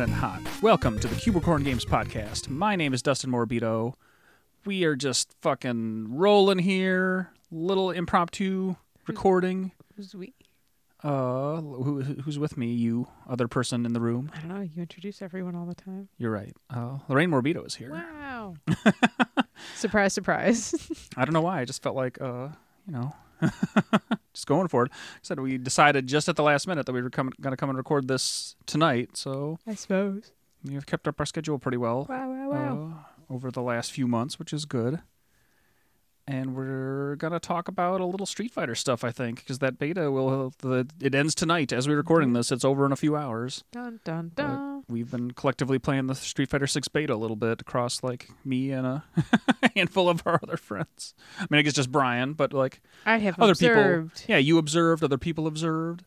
[0.00, 0.62] We are coming in hot.
[0.62, 2.48] Welcome to the Cubicorn Games Podcast.
[2.48, 3.96] My name is Dustin Morbido.
[4.64, 7.28] We are just fucking rolling here.
[7.50, 8.76] Little impromptu
[9.06, 9.72] recording.
[9.96, 10.32] Who's we?
[11.04, 12.72] Uh, who, who's with me?
[12.72, 14.30] You, other person in the room.
[14.34, 14.62] I don't know.
[14.62, 16.08] You introduce everyone all the time.
[16.16, 16.56] You're right.
[16.70, 17.90] Uh, Lorraine Morbido is here.
[17.90, 18.54] Wow.
[19.74, 21.10] surprise, surprise.
[21.14, 21.60] I don't know why.
[21.60, 22.48] I just felt like, uh,
[22.86, 23.14] you know,
[24.32, 24.92] just going for it.
[24.92, 27.68] I said we decided just at the last minute that we were going to come
[27.68, 29.16] and record this tonight.
[29.16, 30.32] So I suppose.
[30.64, 32.06] we've kept up our schedule pretty well.
[32.08, 32.94] Wow, wow, wow.
[33.30, 35.00] uh, over the last few months, which is good.
[36.30, 40.12] And we're gonna talk about a little Street Fighter stuff, I think, because that beta
[40.12, 42.36] will the it ends tonight as we're recording mm-hmm.
[42.36, 42.52] this.
[42.52, 43.64] It's over in a few hours.
[43.72, 44.84] dun, dun, dun.
[44.88, 48.70] We've been collectively playing the Street Fighter Six beta a little bit across like me
[48.70, 49.04] and a
[49.74, 51.14] handful of our other friends.
[51.40, 54.20] I mean, I guess just Brian, but like I have other observed.
[54.20, 54.32] people.
[54.32, 56.04] Yeah, you observed, other people observed.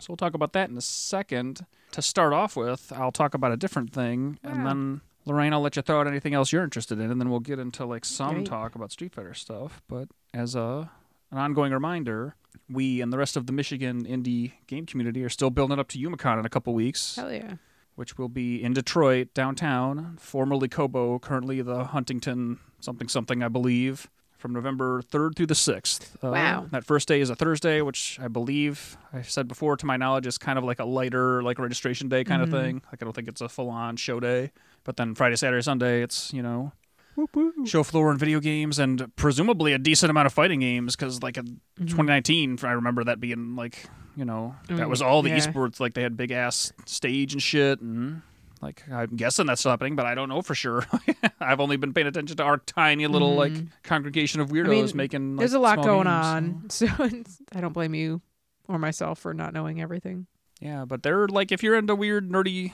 [0.00, 1.66] So we'll talk about that in a second.
[1.92, 5.76] To start off with, I'll talk about a different thing, and then Lorraine, I'll let
[5.76, 8.34] you throw out anything else you're interested in, and then we'll get into like some
[8.36, 8.46] Great.
[8.46, 9.82] talk about Street Fighter stuff.
[9.88, 10.90] But as a
[11.32, 12.36] an ongoing reminder,
[12.70, 15.98] we and the rest of the Michigan indie game community are still building up to
[15.98, 17.54] Youmacon in a couple weeks, Hell yeah.
[17.96, 24.08] which will be in Detroit downtown, formerly Cobo, currently the Huntington something something, I believe.
[24.38, 26.14] From November 3rd through the 6th.
[26.22, 26.66] Uh, Wow.
[26.70, 30.26] That first day is a Thursday, which I believe, I said before, to my knowledge,
[30.26, 32.44] is kind of like a lighter, like registration day kind Mhm.
[32.44, 32.74] of thing.
[32.92, 34.52] Like, I don't think it's a full on show day.
[34.86, 36.72] But then Friday, Saturday, Sunday, it's, you know,
[37.16, 37.66] Whoop, whoop.
[37.66, 41.36] show floor and video games and presumably a decent amount of fighting games because, like,
[41.36, 41.88] in Mhm.
[41.88, 45.38] 2019, I remember that being like, you know, that Mm, was all the yeah.
[45.38, 45.80] esports.
[45.80, 47.80] Like, they had big ass stage and shit.
[47.80, 48.22] And,
[48.62, 50.86] like, I'm guessing that's happening, but I don't know for sure.
[51.40, 53.68] I've only been paying attention to our tiny little, like, Mhm.
[53.82, 55.34] congregation of I mean, weirdos making.
[55.36, 58.22] There's a lot going games, so- on, so it's, I don't blame you
[58.68, 60.26] or myself for not knowing everything.
[60.60, 62.72] Yeah, but they're like if you're into weird nerdy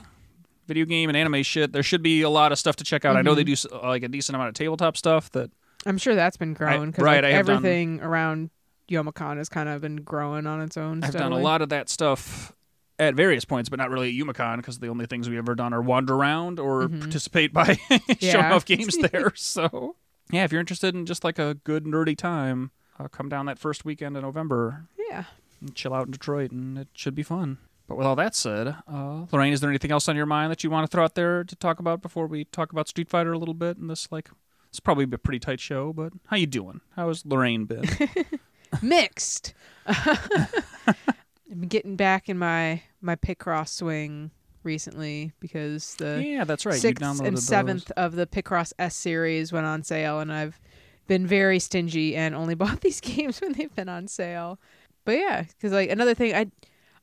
[0.67, 3.15] video game and anime shit, there should be a lot of stuff to check out.
[3.17, 3.69] I know they Mhm.
[3.69, 5.51] do uh, like a decent amount of tabletop stuff that
[5.85, 8.49] I'm sure that's been growing because right, I have done- everything around
[8.89, 11.03] Youmacon has kind of been growing on its own.
[11.03, 12.51] I've done a lot of that stuff
[12.99, 15.73] at various points, but not really at Youmacon because the only things we've ever done
[15.73, 16.99] are wander around or Mhm.
[17.01, 17.75] participate by
[18.21, 19.31] showing off games there.
[19.35, 19.95] So
[20.31, 23.57] yeah, if you're interested in just like a good nerdy time, uh, come down that
[23.59, 25.25] first weekend in November Yeah.
[25.59, 27.57] and chill out in Detroit, and it should be fun.
[27.87, 30.63] But with all that said, uh, Lorraine, is there anything else on your mind that
[30.63, 33.33] you want to throw out there to talk about before we talk about Street Fighter
[33.33, 33.77] a little bit?
[33.77, 34.29] And this like,
[34.69, 36.81] it's probably a pretty tight show, but how you doing?
[36.95, 37.83] How has Lorraine been?
[38.81, 39.53] mixed.
[39.85, 44.31] I'm getting back in my my Picross swing
[44.63, 46.79] recently because the yeah, that's right.
[46.79, 47.45] sixth and those.
[47.45, 50.59] seventh of the Picross S series went on sale, and I've
[51.07, 54.59] been very stingy and only bought these games when they've been on sale.
[55.05, 56.47] But yeah, because like another thing, I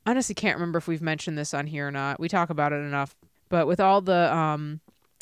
[0.05, 2.19] honestly can't remember if we've mentioned this on here or not.
[2.19, 3.15] We talk about it enough,
[3.49, 4.79] but with all the um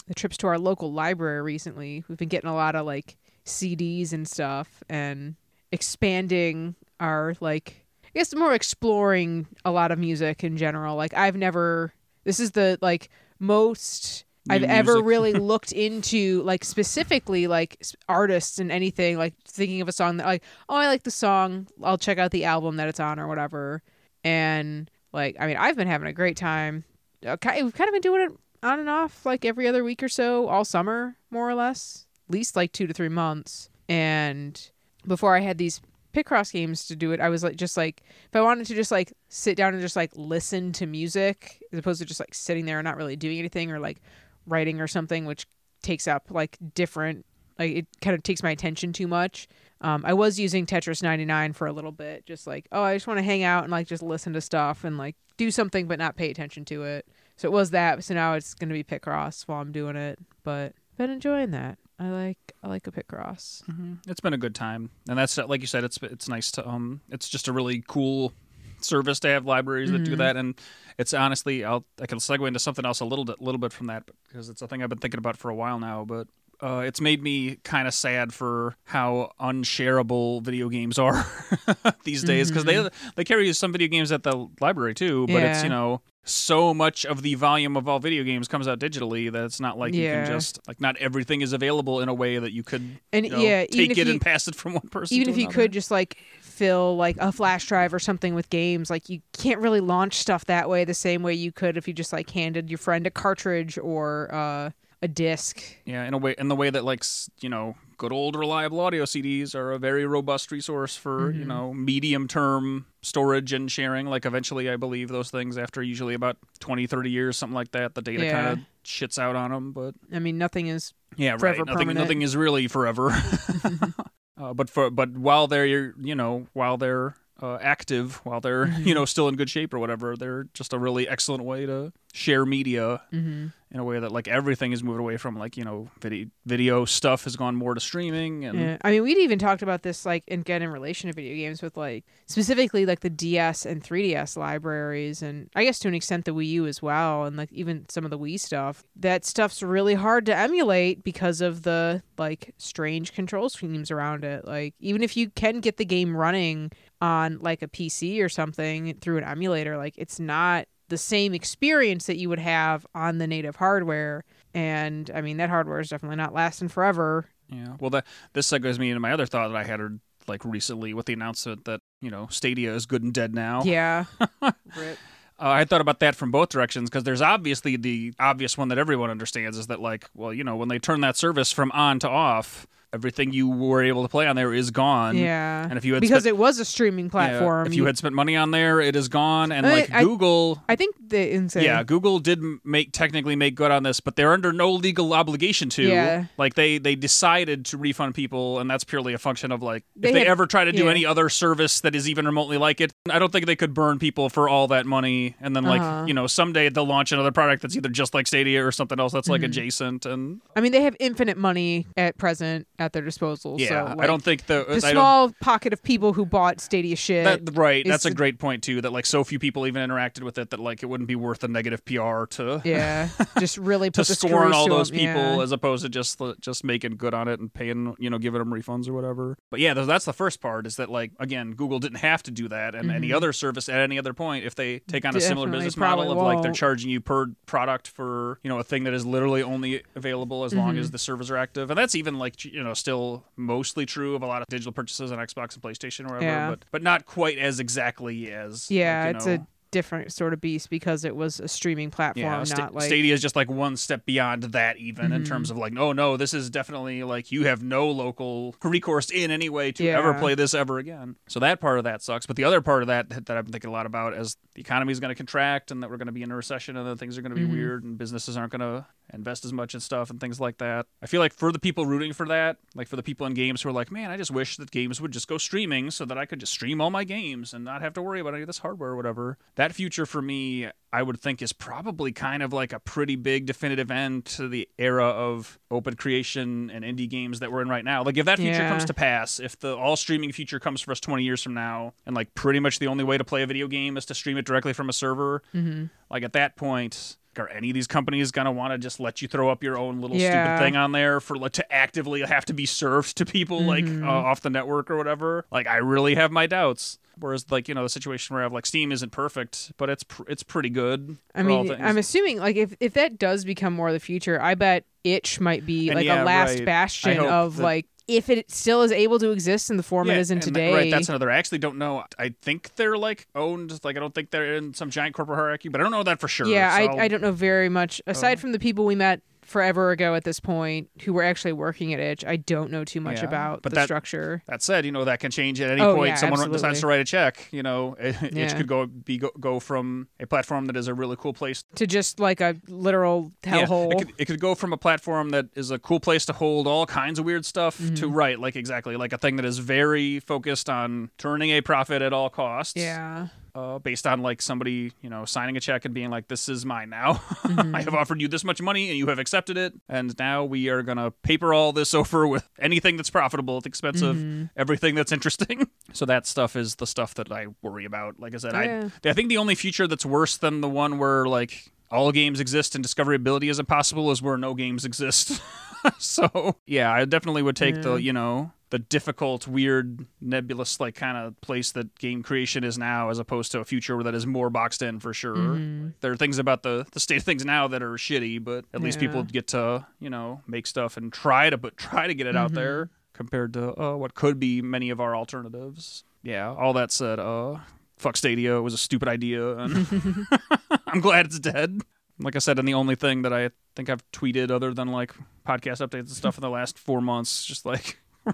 [0.07, 4.13] the trips to our local library recently, we've been getting a lot of like CDs
[4.13, 5.35] and stuff, and
[5.71, 10.95] expanding our like I guess more exploring a lot of music in general.
[10.95, 13.09] Like I've never this is the like
[13.39, 19.81] most New I've ever really looked into like specifically like artists and anything like thinking
[19.81, 22.77] of a song that like oh I like the song I'll check out the album
[22.77, 23.83] that it's on or whatever
[24.23, 26.83] and like I mean I've been having a great time.
[27.25, 28.31] Uh, ki- we've kind of been doing it
[28.63, 32.05] on and off like every other week or so all summer more or less.
[32.27, 33.69] At least like two to three months.
[33.87, 34.71] And
[35.07, 35.81] before I had these
[36.13, 38.91] Picross games to do it I was like just like if I wanted to just
[38.91, 42.65] like sit down and just like listen to music as opposed to just like sitting
[42.65, 44.01] there and not really doing anything or like
[44.47, 45.45] writing or something which
[45.83, 47.25] takes up like different
[47.59, 49.47] like it kind of takes my attention too much
[49.81, 53.07] um, i was using tetris 99 for a little bit just like oh i just
[53.07, 55.99] want to hang out and like just listen to stuff and like do something but
[55.99, 57.05] not pay attention to it
[57.37, 60.19] so it was that so now it's going to be picross while i'm doing it
[60.43, 64.55] but been enjoying that i like i like a picross hmm It's been a good
[64.55, 65.83] time, and that's like you said.
[65.83, 67.01] It's it's nice to um.
[67.09, 68.33] It's just a really cool
[68.81, 70.17] service to have libraries that do Mhm.
[70.17, 70.55] that, and
[70.97, 73.87] it's honestly I'll I can segue into something else a little bit little bit from
[73.87, 76.27] that because it's a thing I've been thinking about for a while now, but.
[76.61, 81.25] Uh, it's made me kind of sad for how unshareable video games are
[82.03, 85.63] these days because they they carry some video games at the library too, but it's
[85.63, 89.43] you know so much of the volume of all video games comes out digitally that
[89.45, 92.51] it's not like you can just like not everything is available in a way that
[92.51, 94.73] you could and you know, yeah even take if it you, and pass it from
[94.73, 95.15] one person.
[95.17, 98.89] even if you could just like fill like a flash drive or something with games
[98.89, 101.93] like you can't really launch stuff that way the same way you could if you
[101.93, 104.69] just like handed your friend a cartridge or uh
[105.01, 105.61] a disc.
[105.85, 107.03] Yeah, in a way, in the way that like
[107.41, 111.47] you know, good old reliable audio CDs are a very robust resource for you Mhm.
[111.47, 114.07] know medium term storage and sharing.
[114.07, 117.95] Like eventually, I believe those things after usually about 20, 30 years, something like that,
[117.95, 118.31] the data Yeah.
[118.31, 119.71] kind of shits out on them.
[119.71, 120.93] But I mean, nothing is.
[121.17, 121.65] yeah, Forever right.
[121.67, 121.99] Nothing, permanent.
[121.99, 123.11] nothing is really forever.
[124.37, 128.93] uh, but for but while they're you know while they're uh, active, while they're you
[128.93, 132.45] know still in good shape or whatever, they're just a really excellent way to share
[132.45, 135.87] media hmm in a way that like everything is moved away from like you know
[136.01, 138.77] video video stuff has gone more to streaming and Yeah.
[138.83, 141.77] I mean, we'd even talked about this, like, again, in relation to video games with,
[141.77, 146.31] like, specifically, like, the DS and 3DS libraries, and I guess to an extent the
[146.33, 148.83] Wii U as well, and, like, even some of the Wii stuff.
[148.95, 154.45] That stuff's really hard to emulate because of the, like, strange control schemes around it.
[154.45, 156.71] Like, even if you can get the game running
[157.01, 162.05] on, like, a PC or something through an emulator, like, it's not the same experience
[162.07, 164.23] that you would have on the native hardware.
[164.53, 167.25] And I mean, that hardware is definitely not lasting forever.
[167.49, 170.93] yeah well that this segues me into my other thought that i had like recently
[170.93, 174.05] with the announcement that you know stadia is good and dead now Yeah.
[174.41, 174.97] Rip.
[175.41, 178.77] Uh, I thought about that from both directions because there's obviously the obvious one that
[178.77, 181.97] everyone understands is that like, well, you know, when they turn that service from on
[181.99, 185.15] to off, everything you were able to play on there is gone.
[185.17, 185.63] Yeah.
[185.69, 187.67] And if you had because spent, it was a streaming yeah, platform.
[187.67, 189.51] if you had spent money on there, it is gone.
[189.51, 191.63] And I- like I- Google, I think the insane.
[191.63, 195.69] yeah, Google did make technically make good on this, but they're under no legal obligation
[195.69, 195.83] to.
[195.83, 196.25] Yeah.
[196.37, 200.09] Like they they decided to refund people, and that's purely a function of like They
[200.09, 200.91] if they had- ever try to do yeah.
[200.91, 203.99] any other service that is even remotely like it, I don't think they could burn
[203.99, 206.05] people for all that money, and then like Uh-huh.
[206.07, 209.13] you know someday they'll launch another product that's either just like Stadia or something else
[209.13, 209.45] that's like Mhm.
[209.45, 213.55] adjacent, and I mean, they have infinite money at present at their disposal.
[213.59, 216.95] yeah, so, I don't think the, the I small pocket of people who bought Stadia
[216.95, 217.25] shit.
[217.45, 218.81] That, right, that's a great point too.
[218.81, 221.39] That like so few people even interacted with it that like it wouldn't be worth
[221.39, 223.09] the negative PR to yeah,
[223.39, 225.41] just really to put the scorn all to those 'em, people yeah.
[225.43, 228.49] as opposed to just just making good on it and paying you know giving them
[228.51, 229.37] refunds or whatever.
[229.49, 232.47] But yeah, that's the first part is that like again Google didn't have to do
[232.49, 233.15] that, and any Mhm.
[233.15, 236.17] other service at any other point if they take on a similar business model of
[236.17, 239.41] probably like they're charging you per product for you know a thing that is literally
[239.43, 240.79] only available as long Mhm.
[240.79, 244.21] as the servers are active, and that's even like you know still mostly true of
[244.23, 246.49] a lot of digital purchases on Xbox and PlayStation or whatever, Yeah.
[246.49, 250.41] but but not quite as exactly as Yeah, like, it's know, a different sort of
[250.41, 253.49] beast because it was a streaming platform, yeah, Sta- not like Stadia is just like
[253.49, 255.27] one step beyond that, even in Mhm.
[255.27, 259.31] terms of like, oh no, this is definitely like you have no local recourse in
[259.31, 261.15] any way to ever play this ever again.
[261.27, 262.25] So that part of that sucks.
[262.25, 264.61] But the other part of that that I've been thinking a lot about is the
[264.61, 266.87] economy is going to contract and that we're going to be in a recession and
[266.87, 267.51] then things are going to be Mhm.
[267.51, 270.85] weird and businesses aren't going to invest as much in stuff and things like that.
[271.01, 273.61] I feel like for the people rooting for that, like for the people in games
[273.63, 276.17] who are like, man, I just wish that games would just go streaming so that
[276.17, 278.47] I could just stream all my games and not have to worry about any of
[278.47, 279.37] this hardware or whatever.
[279.59, 283.45] That future for me, I would think is probably kind of like a pretty big
[283.45, 287.83] definitive end to the era of open creation and indie games that we're in right
[287.83, 288.01] now.
[288.05, 288.69] Like if that future Yeah.
[288.69, 291.93] comes to pass, if the all streaming future comes for us 20 years from now
[292.05, 294.37] and like pretty much the only way to play a video game is to stream
[294.37, 298.31] it directly from a server, hmm like at that point are any of these companies
[298.31, 300.29] gonna want to just let you throw up your own little Yeah.
[300.43, 303.85] stupid thing on there for like to actively have to be served to people like
[303.85, 304.03] Mhm.
[304.05, 305.45] uh, off the network or whatever?
[305.51, 306.97] Like I really have my doubts.
[307.19, 310.03] Whereas like you know the situation where I have like Steam isn't perfect, but it's
[310.03, 311.17] pr- it's pretty good.
[311.35, 311.71] I mean.
[311.71, 315.39] I'm assuming like if if that does become more of the future, I bet itch
[315.39, 316.65] might be And like yeah, a last right.
[316.65, 320.13] bastion of that- like if it still is able to exist in the form it
[320.13, 320.73] Yeah, is in today.
[320.73, 321.29] Right, that's another.
[321.29, 322.03] I actually don't know.
[322.17, 323.79] I think they're like owned.
[323.83, 326.19] Like I don't think they're in some giant corporate hierarchy, but I don't know that
[326.19, 326.47] for sure.
[326.47, 329.21] yeah, so I I don't know very much aside Uh, from the people we met
[329.49, 332.23] forever ago at this point who were actually working at itch.
[332.25, 334.43] I don't know too much Yeah, about but the that- structure.
[334.47, 336.09] That said, you know that can change at any Oh, point.
[336.09, 336.57] yeah, Someone absolutely.
[336.57, 337.47] decides to write a check.
[337.51, 338.53] You know, it, Yeah.
[338.55, 341.87] could go be go, go from a platform that is a really cool place To
[341.87, 343.91] just like a literal hellhole.
[343.93, 346.67] it, could, it could go from a platform that is a cool place to hold
[346.67, 348.11] all kinds of weird stuff to Mm-hmm.
[348.13, 352.13] right, like exactly like a thing that is very focused on turning a profit at
[352.13, 352.73] all costs.
[352.75, 353.27] yeah.
[353.55, 356.65] Uh, based on like somebody you know signing a check and being like, "This is
[356.65, 357.21] mine now.
[357.49, 357.75] Mm-hmm.
[357.75, 360.69] I have offered you this much money and you have accepted it, and now we
[360.69, 364.45] are gonna paper all this over with anything that's profitable at the expense of Mm-hmm.
[364.55, 368.19] everything that's interesting." so that stuff is the stuff that I worry about.
[368.19, 368.89] Like I said, Yeah.
[369.03, 372.39] I I think the only future that's worse than the one where like all games
[372.39, 375.41] exist and discoverability is impossible is where no games exist.
[375.97, 381.17] so yeah, I definitely would take the you know the difficult, weird, nebulous like kind
[381.17, 384.27] of place that game creation is now, as opposed to a future where that is
[384.27, 385.35] more boxed in for sure.
[385.35, 385.93] Mhm.
[386.01, 388.81] There are things about the the state of things now that are shitty, but at
[388.81, 392.27] least people get to you know make stuff and try to but try to get
[392.27, 392.55] it out Mhm.
[392.55, 396.03] there compared to uh, what could be many of our alternatives.
[396.23, 396.49] Yeah.
[396.53, 397.57] All that said, uh,
[397.97, 399.87] fuck Stadia it was a stupid idea, and
[400.87, 401.81] I'm glad it's dead.
[402.19, 405.13] Like I said, and the only thing that I think I've tweeted other than like
[405.47, 408.33] podcast updates and stuff in the last four months, just like we're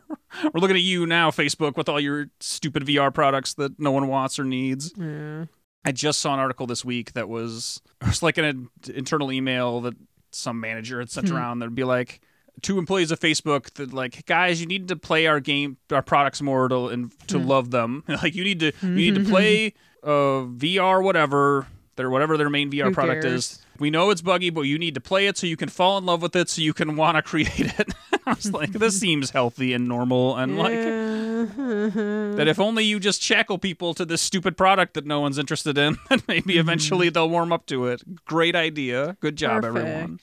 [0.56, 4.40] looking at you now, Facebook, with all your stupid VR products that no one wants
[4.40, 4.92] or needs.
[4.98, 5.46] Yeah.
[5.86, 9.82] I just saw an article this week that was it was like an internal email
[9.82, 9.94] that
[10.32, 11.36] some manager had sent Hmm.
[11.36, 12.22] around that'd be like
[12.64, 16.42] two employees of Facebook that like guys you need to play our game our products
[16.42, 17.46] more to and to Hmm.
[17.48, 19.74] love them like you need to you need to play
[20.04, 23.34] uh VR whatever their whatever their main VR Who product cares?
[23.52, 25.98] is we know it's buggy but you need to play it so you can fall
[25.98, 27.94] in love with it so you can want to create it
[28.26, 30.76] I was like this seems healthy and normal and like like
[31.46, 35.78] that if only you just shackle people to this stupid product that no one's interested
[35.78, 36.60] in, then maybe mm-hmm.
[36.60, 38.26] eventually they'll warm up to it.
[38.26, 39.18] Great idea.
[39.20, 40.20] Good job, everyone.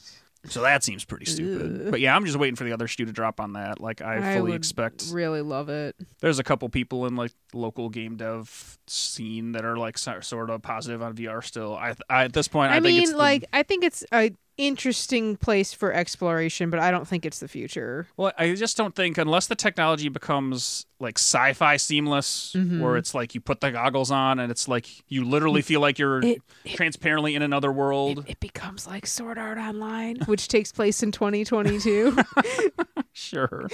[0.47, 1.83] So that seems pretty stupid.
[1.87, 1.91] Ugh.
[1.93, 3.79] But yeah, I'm just waiting for the other shoe to drop on that.
[3.81, 5.95] Like I fully would expect Really love it.
[6.21, 10.51] there's a couple people in like local game dev scene that are like so- sort
[10.51, 11.77] of positive on VR still.
[11.77, 14.05] I, I at this point I, I, think mean, it's the- like, I think it's
[14.13, 18.07] a interesting place for exploration, but I don't think it's the future.
[18.17, 22.81] Well, I just don't think unless the technology becomes like sci-fi seamless, Mhm.
[22.81, 25.99] where it's like you put the goggles on and it's like you literally feel like
[25.99, 28.21] you're It- it- transparently in another world.
[28.21, 32.17] It, it becomes like Sword Art Online, which takes place in 2022.
[33.15, 33.69] Sure.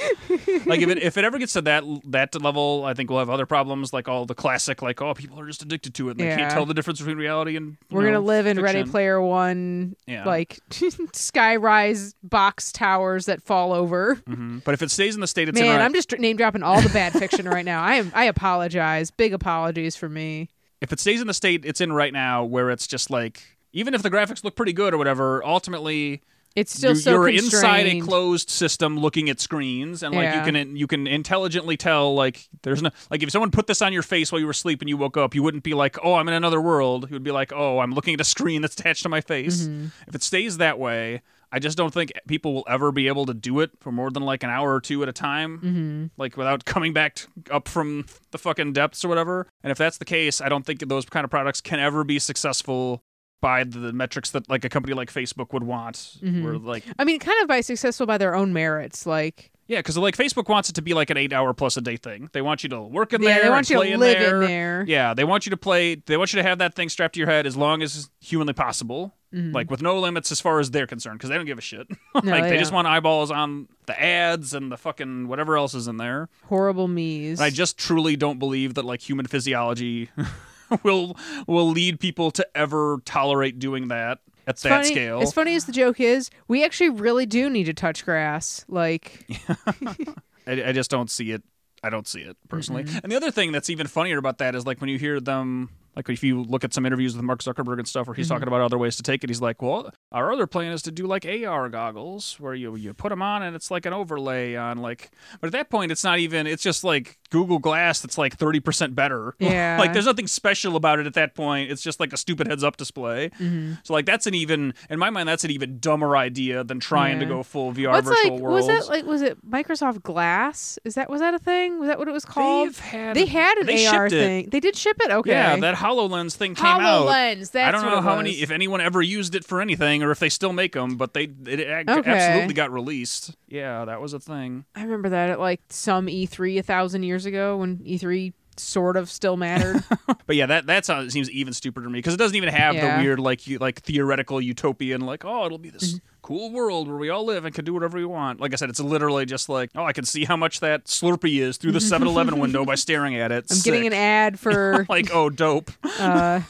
[0.66, 3.30] like if it if it ever gets to that that level, I think we'll have
[3.30, 6.20] other problems like all the classic like oh people are just addicted to it and
[6.20, 8.82] they can't tell the difference between reality and We're gonna know, live in Ready.
[8.84, 10.24] Player One, Yeah.
[10.24, 14.16] like skyrise box towers that fall over.
[14.28, 14.64] Mhm.
[14.64, 16.62] But if it stays in the state it's in, Man, right, I'm just name dropping
[16.62, 17.82] all the bad fiction right now.
[17.82, 18.12] I am.
[18.14, 19.10] I apologize.
[19.10, 20.48] Big apologies for me.
[20.80, 23.42] if it stays in the state it's in right now, where it's just like
[23.72, 26.22] even if the graphics look pretty good or whatever, ultimately
[26.58, 30.44] It's still you, so you're inside a closed system looking at screens and like Yeah.
[30.46, 33.92] you can you can intelligently tell like there's no like if someone put this on
[33.92, 36.14] your face while you were asleep and you woke up you wouldn't be like oh
[36.14, 38.74] i'm in another world you would be like oh i'm looking at a screen that's
[38.74, 39.86] attached to my face Mm-hmm.
[40.08, 41.22] if it stays that way
[41.52, 44.22] i just don't think people will ever be able to do it for more than
[44.22, 46.06] like an hour or two at a time Mm-hmm.
[46.16, 49.98] like without coming back t- up from the fucking depths or whatever and if that's
[49.98, 53.02] the case i don't think those kind of products can ever be successful
[53.40, 56.42] by the metrics that like a company like facebook would want Mhm.
[56.42, 59.06] where like I mean, kind of by successful by their own merits.
[59.06, 61.96] Like, yeah, because like Facebook wants it to be like an eight-hour plus a day
[61.96, 62.30] thing.
[62.32, 63.42] They want you to work in yeah, there.
[63.44, 64.42] they want and you play to in live there.
[64.42, 64.84] in there.
[64.88, 65.94] Yeah, they want you to play.
[65.96, 68.54] They want you to have that thing strapped to your head as long as humanly
[68.54, 69.52] possible, Mhm.
[69.54, 71.86] like with no limits as far as they're concerned, because they don't give a shit.
[72.24, 75.86] No, like they just want eyeballs on the ads and the fucking whatever else is
[75.86, 76.28] in there.
[76.46, 77.38] horrible me's.
[77.38, 80.08] And I just truly don't believe that like human physiology
[80.82, 85.20] will will lead people to ever tolerate doing that at that funny, scale.
[85.20, 88.64] As funny as the joke is, we actually really do need to touch grass.
[88.68, 89.26] Like,
[90.46, 91.42] I, I just don't see it.
[91.82, 92.84] I don't see it personally.
[92.84, 92.98] Mm-hmm.
[93.04, 95.70] And the other thing that's even funnier about that is like when you hear them,
[95.96, 98.34] like if you look at some interviews with Mark Zuckerberg and stuff, where he's Mm-hmm.
[98.34, 100.90] talking about other ways to take it, he's like, "Well, our other plan is to
[100.92, 104.54] do like AR goggles, where you you put them on and it's like an overlay
[104.54, 106.46] on like." But at that point, it's not even.
[106.46, 109.34] It's just like Google Glass that's like thirty percent better.
[109.48, 109.76] Yeah.
[109.78, 111.70] like there's nothing special about it at that point.
[111.70, 113.30] It's just like a stupid heads up display.
[113.40, 113.74] Mm-hmm.
[113.82, 117.18] So like that's an even in my mind that's an even dumber idea than trying
[117.20, 118.42] to go full VR what's virtual like?
[118.42, 118.66] worlds.
[118.66, 119.06] Was it like?
[119.06, 120.78] Was it Microsoft Glass?
[120.84, 121.78] Is that was that a thing?
[121.80, 122.68] Was that what it was called?
[122.68, 124.48] They've had they had an they AR thing.
[124.50, 125.10] They did ship it.
[125.10, 125.30] Okay.
[125.30, 127.06] Yeah, that Hololens thing came out.
[127.08, 127.50] HoloLens.
[127.52, 128.42] That's I don't know what it how many, was.
[128.42, 131.24] if anyone ever used it for anything, or if they still make them, but they
[131.46, 132.10] it Okay.
[132.10, 133.34] absolutely got released.
[133.48, 134.64] Yeah, that was a thing.
[134.74, 139.08] I remember that at like some E3 a thousand years ago when E3 sort of
[139.10, 139.82] still mattered.
[140.26, 142.74] But yeah, that that sounds, seems even stupider to me because it doesn't even have
[142.74, 142.96] Yeah.
[142.98, 146.07] the weird like you, like theoretical utopian like oh it'll be this Mm-hmm.
[146.28, 148.38] Cool world where we all live and can do whatever we want.
[148.38, 151.40] Like I said, it's literally just like oh I can see how much that Slurpee
[151.40, 153.46] is through the 7-Eleven window by staring at it.
[153.50, 155.70] I'm getting an ad for like oh dope.
[155.98, 156.40] uh,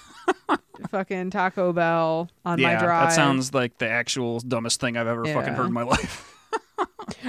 [0.90, 3.08] fucking Taco Bell on yeah, my drive.
[3.10, 6.34] that sounds like the actual dumbest thing I've ever fucking heard in my life.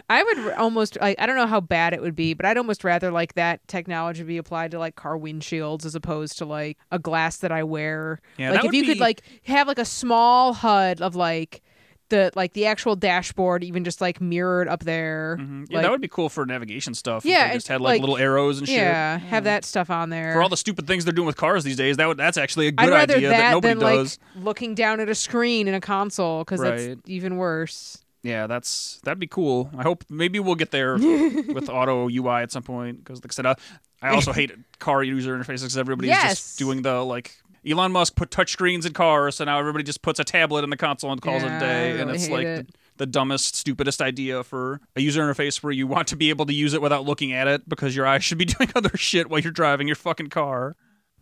[0.09, 2.83] I would almost like I don't know how bad it would be, but I'd almost
[2.83, 6.97] rather like that technology be applied to like car windshields as opposed to like a
[6.97, 8.19] glass that I wear.
[8.37, 11.61] Yeah, like if you could like have like a small HUD of like
[12.09, 15.37] the like the actual dashboard even just like mirrored up there.
[15.39, 15.67] Mhm.
[15.69, 17.25] Yeah, Like, that would be cool for navigation stuff.
[17.25, 18.77] Yeah, if they just had like, like- little arrows and shit.
[18.77, 20.33] yeah, have that stuff on there.
[20.33, 22.67] For all the stupid things they're doing with cars these days, that would, that's actually
[22.67, 24.19] a I'd good idea that, that, nobody than does.
[24.35, 26.77] like looking down at a screen in a console because Right.
[26.97, 27.99] that's even worse.
[28.21, 29.69] Yeah, that's that'd be cool.
[29.77, 33.33] I hope maybe we'll get there with auto UI at some point because, like I
[33.33, 33.55] said, I,
[34.01, 36.31] I also hate car user interfaces because everybody's Yes.
[36.31, 37.35] just doing the like.
[37.69, 40.77] Elon Musk put touchscreens in cars, so now everybody just puts a tablet in the
[40.77, 41.99] console and calls it a day.
[41.99, 42.67] And it's like it.
[42.67, 46.45] the, the dumbest, stupidest idea for a user interface where you want to be able
[46.47, 49.29] to use it without looking at it because your eyes should be doing other shit
[49.29, 50.75] while you're driving your fucking car.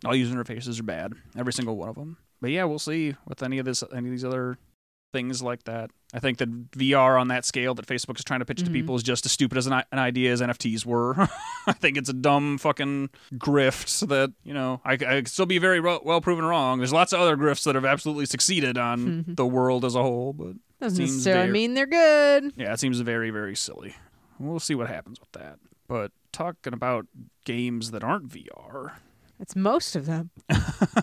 [0.04, 2.16] All user interfaces are bad, every single one of them.
[2.40, 4.58] But yeah, we'll see with any of this, any of these other
[5.12, 5.90] things like that.
[6.12, 8.72] I think that VR on that scale that Facebook is trying to pitch to Mhm.
[8.72, 11.14] people is just as stupid as an, an idea as NFTs were.
[11.66, 15.58] I think it's a dumb fucking grift that, you know, I, I could still be
[15.58, 16.78] very well, well proven wrong.
[16.78, 19.36] There's lots of other grifts that have absolutely succeeded on Mhm.
[19.36, 22.52] the world as a whole, but Doesn't Seems necessarily very- mean they're good.
[22.56, 23.96] yeah, it seems very, very silly.
[24.38, 25.58] We'll see what happens with that.
[25.88, 27.06] But talking about
[27.44, 28.92] games that aren't VR.
[29.40, 30.30] It's most of them,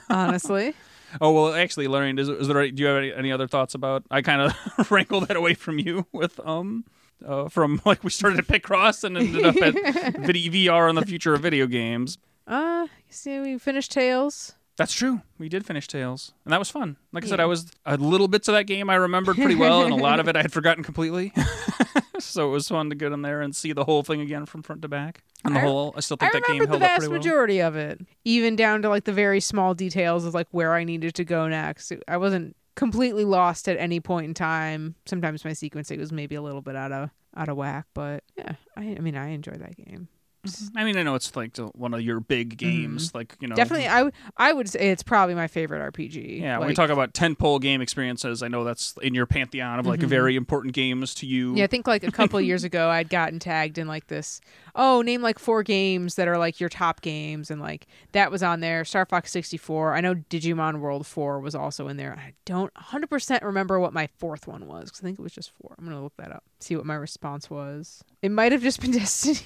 [0.10, 0.74] honestly.
[1.22, 2.70] Oh well, actually, Lorraine, is, is there?
[2.70, 4.04] Do you have any, any other thoughts about?
[4.12, 6.86] I kind of wrangled that away from you with um,
[7.26, 9.74] uh, from like we started at Picross and ended up at
[10.20, 12.18] video VR on the future of video games.
[12.48, 14.54] Uh, you see, we finished Tales.
[14.78, 15.22] That's true.
[15.38, 16.98] We did finish Tales, and that was fun.
[17.14, 19.84] Like I said, I was a little bits of that game I remembered pretty well,
[19.84, 21.32] and a lot of it I had forgotten completely.
[22.20, 24.62] so it was fun to get in there and see the whole thing again from
[24.64, 25.24] front to back.
[25.46, 27.12] On the I- whole, I still I think that game the held up vast pretty
[27.12, 27.20] well.
[27.20, 30.84] majority of it, even down to like the very small details of like where I
[30.84, 31.92] needed to go next.
[32.08, 34.96] I wasn't completely lost at any point in time.
[35.06, 38.54] Sometimes my sequencing was maybe a little bit out of out of whack, but yeah,
[38.78, 40.08] I, I mean, I enjoyed that game.
[40.76, 43.62] I mean, I know it's like one of your big games, like you know, Mm-hmm.
[43.62, 46.42] Definitely, I would I would say it's probably my favorite RPG.
[46.42, 49.86] Yeah, when we talk about tentpole game experiences, I know that's in your pantheon of
[49.86, 50.08] like Mhm.
[50.08, 51.56] very important games to you.
[51.56, 54.42] Yeah, I think like a couple years ago, I'd gotten tagged in like this.
[54.76, 58.44] Oh, name like four games that are like your top games, and like that was
[58.44, 58.84] on there.
[58.86, 59.94] Star Fox sixty four.
[59.96, 62.14] I know Digimon World four was also in there.
[62.14, 65.34] I don't hundred percent remember what my fourth one was because I think it was
[65.34, 65.76] just four.
[65.78, 68.04] I'm gonna look that up, see what my response was.
[68.22, 69.40] It might have just been Destiny.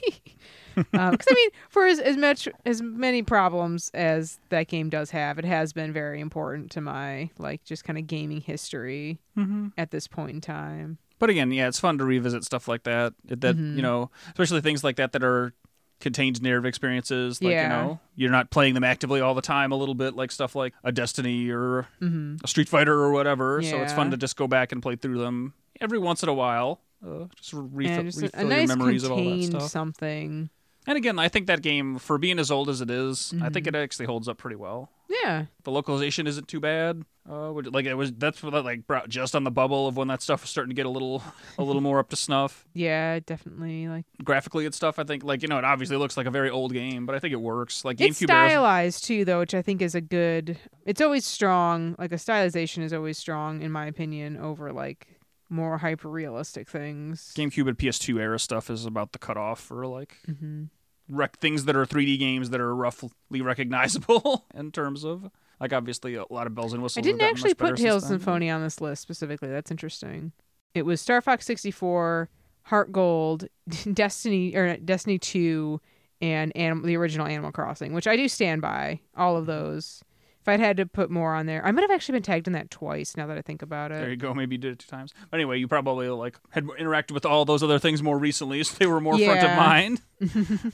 [0.92, 5.38] Because I mean, for as, as much as many problems as that game does have,
[5.40, 9.92] it has been very important to my like just kind of gaming history hmm at
[9.92, 10.98] this point in time.
[11.20, 13.14] But again, yeah, it's fun to revisit stuff like that.
[13.26, 13.76] That Mhm.
[13.76, 15.54] you know, especially things like that that are
[16.00, 17.42] contained narrative experiences.
[17.42, 17.64] Like Yeah.
[17.64, 19.72] you know, you're not playing them actively all the time.
[19.74, 23.62] A little bit like stuff like a Destiny or hmm a Street Fighter or whatever.
[23.62, 26.34] So it's fun to just go back and play through them every once in a
[26.34, 26.80] while.
[27.06, 29.72] Uh, just refill, and just refill a nice your memories of all that stuff.
[29.72, 30.50] something.
[30.88, 33.66] And again, I think that game, for being as old as it is, I think
[33.66, 33.70] Mhm.
[33.70, 34.90] it actually holds up pretty well.
[35.08, 37.04] Yeah, the localization isn't too bad.
[37.30, 40.20] Uh, like it was that's what like brought just on the bubble of when that
[40.22, 41.22] stuff was starting to get a little
[41.60, 43.88] a little more up to snuff yeah, definitely.
[43.88, 44.98] Like graphically and stuff.
[44.98, 47.20] I think like you know it obviously looks like a very old game, but I
[47.20, 47.86] think it works.
[47.86, 50.58] Like it's GameCube era- stylized too, though, which I think is a good.
[50.86, 51.96] It's always strong.
[52.00, 55.08] Like a stylization is always strong, in my opinion, over like
[55.50, 57.34] more hyper realistic things.
[57.36, 60.66] GameCube and PS2 era stuff is about the cutoff for like hmm
[61.10, 63.10] rec- things that are 3D games that are roughly
[63.42, 67.04] recognizable in terms of like obviously a lot of bells and whistles.
[67.04, 68.08] I didn't actually put Tales.
[68.08, 69.50] Symphonia on this list specifically.
[69.50, 70.32] That's interesting.
[70.76, 72.30] It was Star Fox 64,
[72.64, 73.48] Heart Gold,
[73.94, 75.82] Destiny or Destiny 2,
[76.22, 79.00] and Anim- the original Animal Crossing, which I do stand by.
[79.18, 80.04] All of those.
[80.42, 82.54] If I'd had to put more on there, I might have actually been tagged in
[82.54, 83.18] that twice.
[83.18, 84.34] Now that I think about it, There you go.
[84.34, 85.14] Maybe you did it two times.
[85.30, 88.76] But anyway, you probably like had interacted with all those other things more recently, so
[88.80, 90.02] they were more front of mind.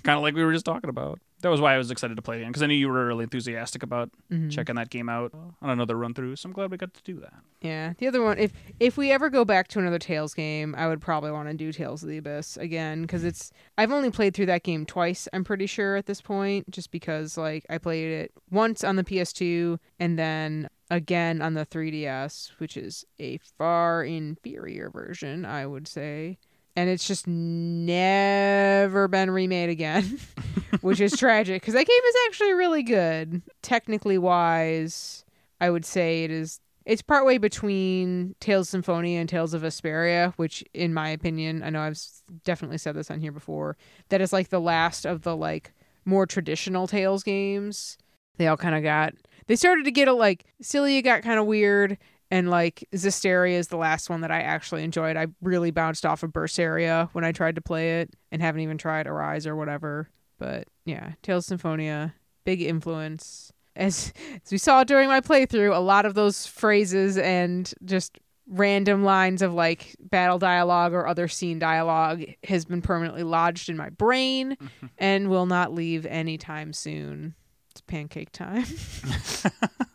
[0.04, 1.19] kind of like we were just talking about.
[1.45, 3.05] That was why I was excited to play it again because I knew you were
[3.05, 4.49] really enthusiastic about Mhm.
[4.49, 5.31] checking that game out
[5.62, 6.38] on another run through.
[6.38, 7.36] So I'm glad we got to do that.
[7.62, 8.39] Yeah, the other one.
[8.39, 11.53] If if we ever go back to another Tales game, I would probably want to
[11.53, 13.51] do Tales of the Abyss again because it's.
[13.77, 15.27] I've only played through that game twice.
[15.34, 19.03] I'm pretty sure at this point, just because like I played it once on the
[19.03, 25.88] PS2 and then again on the 3DS, which is a far inferior version, I would
[25.88, 26.39] say.
[26.75, 30.19] And it's just never been remade again,
[30.81, 33.41] which is tragic because that game is actually really good.
[33.61, 35.23] Technically wise,
[35.61, 40.33] I would say it is it's partway between Tales of Symphonia and Tales of Vesperia,
[40.35, 41.99] which, in my opinion, I know I've
[42.43, 43.75] definitely said this on here before,
[44.09, 45.73] that is like the last of the like
[46.05, 47.97] more traditional Tales games.
[48.38, 49.13] They all kind of got
[49.47, 51.97] they started to get a like Xillia got kind of weird,
[52.31, 55.17] and like Zestiria is the last one that I actually enjoyed.
[55.17, 58.77] I really bounced off of Berseria when I tried to play it, and haven't even
[58.77, 60.09] tried Arise or whatever.
[60.38, 65.79] But yeah, Tales of Symphonia, big influence as as we saw during my playthrough, a
[65.79, 71.57] lot of those phrases and just random lines of like battle dialogue or other scene
[71.57, 74.55] dialogue has been permanently lodged in my brain
[74.97, 77.33] and will not leave anytime soon.
[77.71, 78.65] It's pancake time.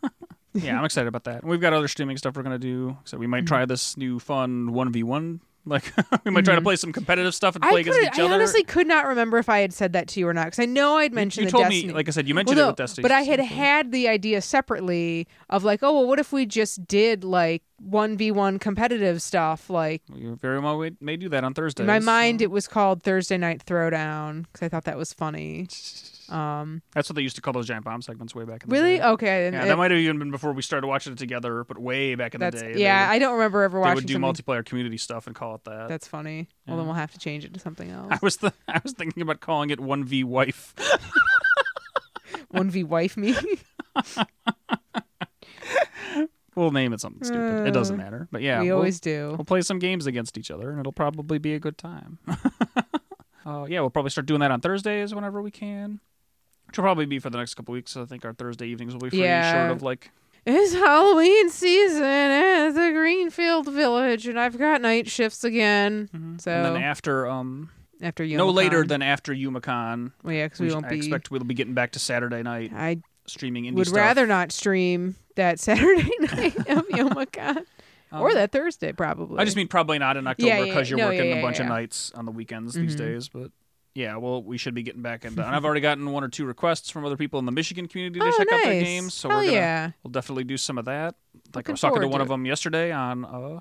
[0.53, 1.43] yeah, I'm excited about that.
[1.43, 2.97] We've got other streaming stuff we're gonna do.
[3.05, 3.47] So we might Mhm.
[3.47, 5.41] try this new fun one v one.
[5.63, 5.93] Like
[6.25, 6.63] we might try to Mhm.
[6.63, 8.33] play some competitive stuff and I, play against each I other.
[8.33, 10.65] honestly could not remember if I had said that to you or not because I
[10.65, 11.87] know I'd mentioned you the told Destiny.
[11.89, 13.03] me, like I said, you mentioned Well, it with Destiny.
[13.03, 16.47] But I had so- had the idea separately of like, oh well, what if we
[16.47, 19.69] just did like one v one competitive stuff.
[19.69, 21.83] Like You very well may- may do that on Thursday.
[21.83, 25.67] in my mind, it was called Thursday Night Throwdown because I thought that was funny.
[26.31, 28.75] Um, That's what they used to call those giant bomb segments way back in the
[28.75, 28.81] day.
[28.81, 28.97] really?
[28.99, 29.03] day.
[29.03, 29.49] Okay.
[29.51, 32.15] Yeah, it- that might have even been before we started watching it together, but way
[32.15, 32.73] back in the day.
[32.77, 33.09] yeah.
[33.09, 35.55] They I don't remember ever would, they would do something- multiplayer community stuff and call
[35.55, 35.89] it that.
[35.89, 36.47] That's funny.
[36.67, 38.07] Well, then we'll have to change it to something else.
[38.11, 40.73] I was th- I was thinking about calling it one v wife.
[42.49, 43.33] One v wife me.
[46.53, 47.65] We'll name it something stupid.
[47.67, 48.27] it doesn't Uh, matter.
[48.29, 49.29] But yeah, we we'll, always do.
[49.37, 52.19] we'll play some games against each other, and it'll probably be a good time.
[53.45, 56.01] uh, yeah, we'll probably start doing that on Thursdays whenever we can.
[56.71, 57.97] Which will probably be for the next couple weeks.
[57.97, 59.51] I think our Thursday evenings will be free, Yeah.
[59.67, 60.09] short of like
[60.45, 66.07] It's Halloween season at the Greenfield Village, and I've got night shifts again.
[66.39, 70.13] So and then after um after you, no later than after Youmacon.
[70.23, 70.95] well, yeah, because we, won't I be.
[70.95, 73.97] expect we'll be getting back to Saturday night I streaming indie would stuff.
[73.97, 77.65] rather not stream that Saturday night of Youmacon
[78.13, 79.39] or Um, that Thursday, probably.
[79.39, 81.35] I just mean probably not in Yeah, October yeah, because you're no, working yeah, a
[81.35, 82.97] yeah, bunch of nights on the weekends these Mhm.
[82.97, 83.27] days.
[83.27, 83.51] But
[83.93, 85.45] yeah, well, we should be getting back into.
[85.45, 88.19] And I've already gotten one or two requests from other people in the Michigan community
[88.19, 88.59] to oh, check nice.
[88.59, 89.13] out their games.
[89.13, 89.91] So Hell we're gonna yeah.
[90.03, 91.15] we'll definitely do some of that.
[91.53, 93.59] Like Looking I was talking to one to of them yesterday on uh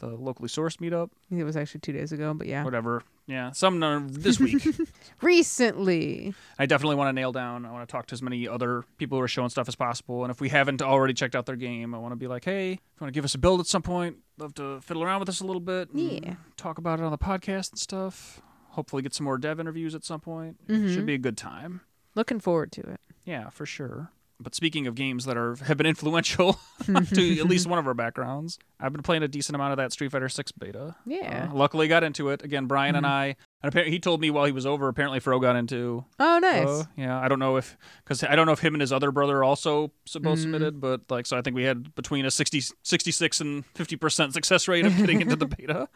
[0.00, 2.64] the locally sourced meetup, It was actually two days ago, but yeah.
[2.64, 3.02] whatever.
[3.26, 4.66] Yeah, some uh, this week.
[5.22, 6.34] Recently.
[6.58, 7.64] I definitely want to nail down.
[7.64, 10.24] I want to talk to as many other people who are showing stuff as possible.
[10.24, 12.72] And if we haven't already checked out their game, I want to be like, hey,
[12.72, 15.20] if you want to give us a build at some point, love to fiddle around
[15.20, 15.90] with this a little bit.
[15.90, 16.34] and Yeah.
[16.56, 18.40] Talk about it on the podcast and stuff.
[18.70, 20.56] Hopefully, get some more dev interviews at some point.
[20.68, 20.94] Mhm.
[20.94, 21.80] Should be a good time.
[22.14, 23.00] Looking forward to it.
[23.24, 24.10] Yeah, for sure.
[24.42, 27.92] But speaking of games that are have been influential to at least one of our
[27.94, 30.96] backgrounds, I've been playing a decent amount of that Street Fighter Six beta.
[31.04, 31.48] Yeah.
[31.50, 32.64] Uh, luckily, got into it again.
[32.66, 33.10] Brian and Mhm.
[33.10, 34.88] I, and apparently, he told me while he was over.
[34.88, 36.66] Apparently, Fro got into Oh, nice.
[36.68, 39.10] uh, yeah, I don't know if because I don't know if him and his other
[39.10, 40.42] brother also both Mm.
[40.42, 44.32] submitted, but like so I think we had between a 60, 66 and fifty percent
[44.32, 45.88] success rate of getting into the beta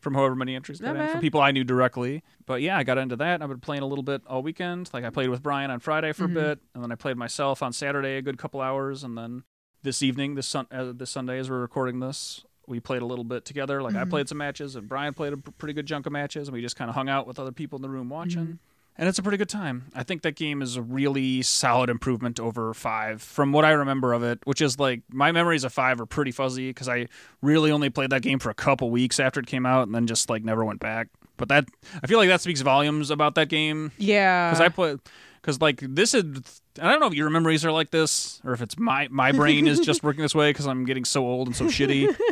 [0.00, 2.22] from however many entries got in from people I knew directly.
[2.46, 3.42] But yeah, I got into that.
[3.42, 4.90] I've been playing a little bit all weekend.
[4.92, 6.32] Like I played with Brian on Friday for Mhm.
[6.32, 9.44] a bit, and then I played myself on Saturday a good couple hours, and then
[9.82, 12.44] this evening, this sun, uh, this Sunday as we're recording this.
[12.66, 13.82] We played a little bit together.
[13.82, 14.10] Like I Mhm.
[14.10, 16.60] played some matches, and Brian played a p- pretty good chunk of matches, and we
[16.62, 18.58] just kind of hung out with other people in the room watching Mhm.
[18.96, 19.86] and it's a pretty good time.
[19.94, 24.12] I think that game is a really solid improvement over five from what I remember
[24.12, 27.08] of it, which is like my memories of five are pretty fuzzy because I
[27.42, 30.06] really only played that game for a couple weeks after it came out and then
[30.06, 31.08] just like never went back.
[31.36, 31.64] But that
[32.02, 34.50] I feel like that speaks volumes about that game yeah.
[34.50, 34.96] because I play
[35.42, 38.62] because like this is I don't know if your memories are like this or if
[38.62, 41.56] it's my my brain is just working this way because I'm getting so old and
[41.56, 42.14] so shitty.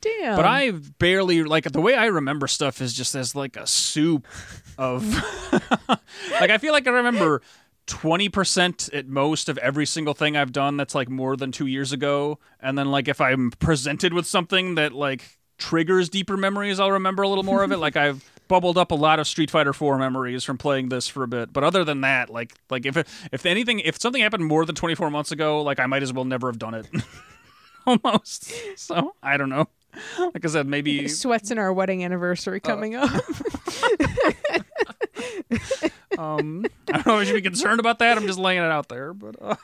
[0.00, 0.36] Damn.
[0.36, 4.26] But I barely like the way I remember stuff is just as like a soup
[4.78, 5.04] of
[5.88, 7.42] like I feel like I remember
[7.86, 11.92] 20% at most of every single thing I've done that's like more than 2 years
[11.92, 12.38] ago.
[12.60, 17.22] And then like if I'm presented with something that like triggers deeper memories I'll remember
[17.22, 17.78] a little more of it.
[17.78, 21.22] Like I've bubbled up a lot of Street Fighter 4 memories from playing this for
[21.22, 21.52] a bit.
[21.52, 24.74] But other than that like like if it, if anything if something happened more than
[24.74, 26.86] 24 months ago like I might as well never have done it
[28.04, 29.68] almost so I don't know
[30.18, 33.10] like I said, maybe Sweats in our wedding anniversary Uh, coming up.
[36.18, 38.16] um, I don't know if you should be concerned about that.
[38.16, 39.56] I'm just laying it out there, but uh,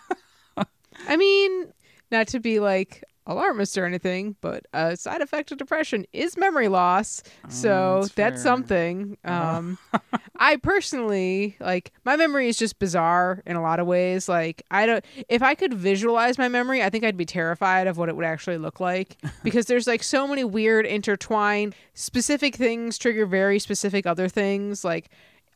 [1.07, 1.73] I mean,
[2.11, 6.67] not to be like alarmist or anything, but a side effect of depression is memory
[6.67, 7.23] loss.
[7.49, 9.19] So Mm, that's that's, something.
[9.25, 9.59] Uh-huh.
[9.59, 9.79] Um,
[10.39, 14.29] I personally like my memory is just bizarre in a lot of ways.
[14.29, 17.99] Like I don't, if I could visualize my memory, I think I'd be terrified of
[17.99, 22.97] what it would actually look like because there's like so many weird intertwined specific things
[22.99, 24.85] trigger very specific other things.
[24.85, 25.11] Like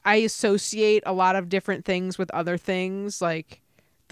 [0.05, 3.23] I associate a lot of different things with other things.
[3.23, 3.62] Like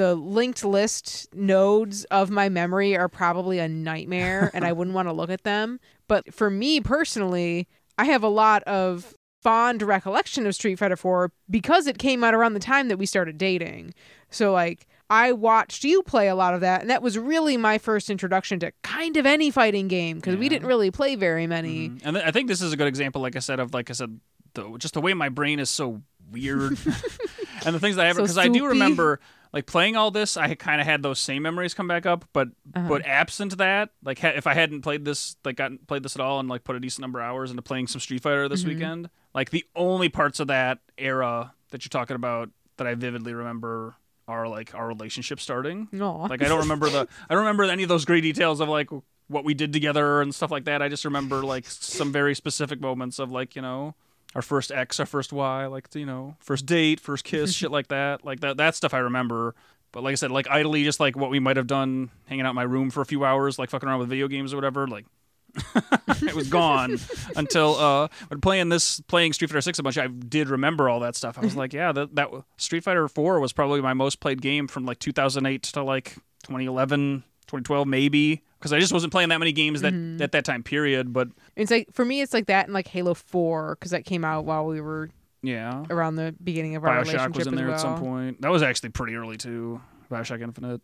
[0.00, 5.08] the linked list nodes of my memory are probably a nightmare and I wouldn't want
[5.08, 5.78] to look at them.
[6.08, 11.32] But for me personally, I have a lot of fond recollection of Street Fighter 4
[11.50, 13.92] because it came out around the time that we started dating.
[14.30, 17.76] So like I watched you play a lot of that and that was really my
[17.76, 21.90] first introduction to kind of any fighting game because we didn't really play very many.
[21.90, 22.00] Mhm.
[22.04, 23.92] and th- I think this is a good example, like I said, of like I
[23.92, 24.18] said,
[24.54, 26.78] the, just the way my brain is so weird,
[27.66, 29.20] and the things that I have So because I do remember
[29.52, 30.36] like playing all this.
[30.36, 32.88] I kind of had those same memories come back up, but Uh-huh.
[32.88, 36.20] but absent that, like ha- if I hadn't played this, like gotten played this at
[36.20, 38.62] all, and like put a decent number of hours into playing some Street Fighter this
[38.64, 38.68] Mhm.
[38.68, 43.34] weekend, like the only parts of that era that you're talking about that I vividly
[43.34, 43.96] remember
[44.28, 45.88] are like our relationship starting.
[46.00, 46.26] Aw.
[46.26, 48.88] Like I don't remember the I don't remember any of those great details of like
[49.26, 50.80] what we did together and stuff like that.
[50.82, 53.94] I just remember like some very specific moments of like, you know,
[54.34, 57.88] our first X, our first Y, like you know, first date, first kiss, shit like
[57.88, 58.24] that.
[58.24, 59.54] Like that that stuff I remember
[59.92, 62.50] But like I said, like idly, just like what we might have done, hanging out
[62.50, 64.86] in my room for a few hours, like fucking around with video games or whatever.
[64.86, 65.04] Like
[66.22, 66.96] it was gone
[67.36, 69.98] until uh, when playing this, playing Street Fighter Six a bunch.
[69.98, 71.36] I did remember all that stuff.
[71.38, 74.68] I was like, yeah, that that Street Fighter Four was probably my most played game
[74.68, 76.14] from like 2008 to like
[76.44, 78.42] 2011, 2012, maybe.
[78.60, 80.22] Because I just wasn't playing that many games that Mm-hmm.
[80.22, 81.12] at that time period.
[81.12, 81.28] But
[81.60, 84.44] It's like for me, it's like that and like Halo Four because that came out
[84.44, 85.10] while we were
[85.42, 87.74] yeah, around the beginning of our Bioshock relationship was in there well.
[87.74, 88.40] at some point.
[88.42, 89.80] That was actually pretty early too.
[90.10, 90.80] Bioshock Infinite,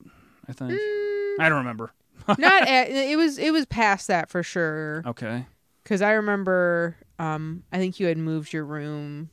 [0.48, 0.72] I think.
[0.72, 1.92] Mm, I don't remember.
[2.38, 5.44] not at, it was it was past that for sure Okay.
[5.82, 9.28] because I remember um I think you had moved your room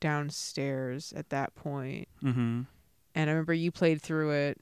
[0.00, 2.62] downstairs at that point Mm-hmm.
[3.14, 4.60] and I remember you played through it.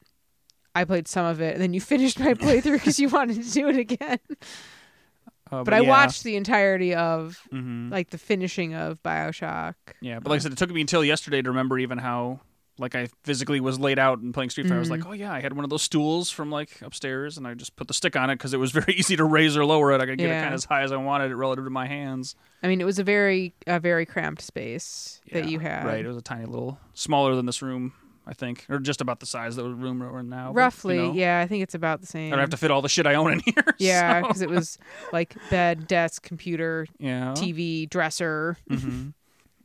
[0.76, 3.50] I played some of it, and then you finished my playthrough because you wanted to
[3.50, 4.18] do it again.
[5.52, 5.88] Uh, But I yeah.
[5.88, 7.90] watched the entirety of Mhm.
[7.90, 9.74] like the finishing of Bioshock.
[10.00, 12.40] Yeah, but like I said, it took me until yesterday to remember even how
[12.76, 14.74] like I physically was laid out and playing Street Fighter.
[14.74, 15.02] I was Mm-hmm.
[15.02, 17.76] like, oh yeah, I had one of those stools from like upstairs, and I just
[17.76, 20.00] put the stick on it because it was very easy to raise or lower it.
[20.00, 21.86] I could get it kind of as high as I wanted it relative to my
[21.86, 22.34] hands.
[22.64, 25.84] I mean, it was a very a very cramped space that you had.
[25.86, 26.04] right.
[26.04, 27.92] It was a tiny little, smaller than this room,
[28.26, 30.46] I think, or just about the size of the room we're in now.
[30.52, 31.40] but, you Roughly, know, yeah.
[31.40, 32.28] I think it's about the same.
[32.32, 33.64] I don't have to fit all the shit I own in here.
[33.78, 34.78] yeah, so- because it was
[35.12, 37.34] like bed, desk, computer, yeah.
[37.36, 38.56] TV, dresser.
[38.68, 39.08] hmm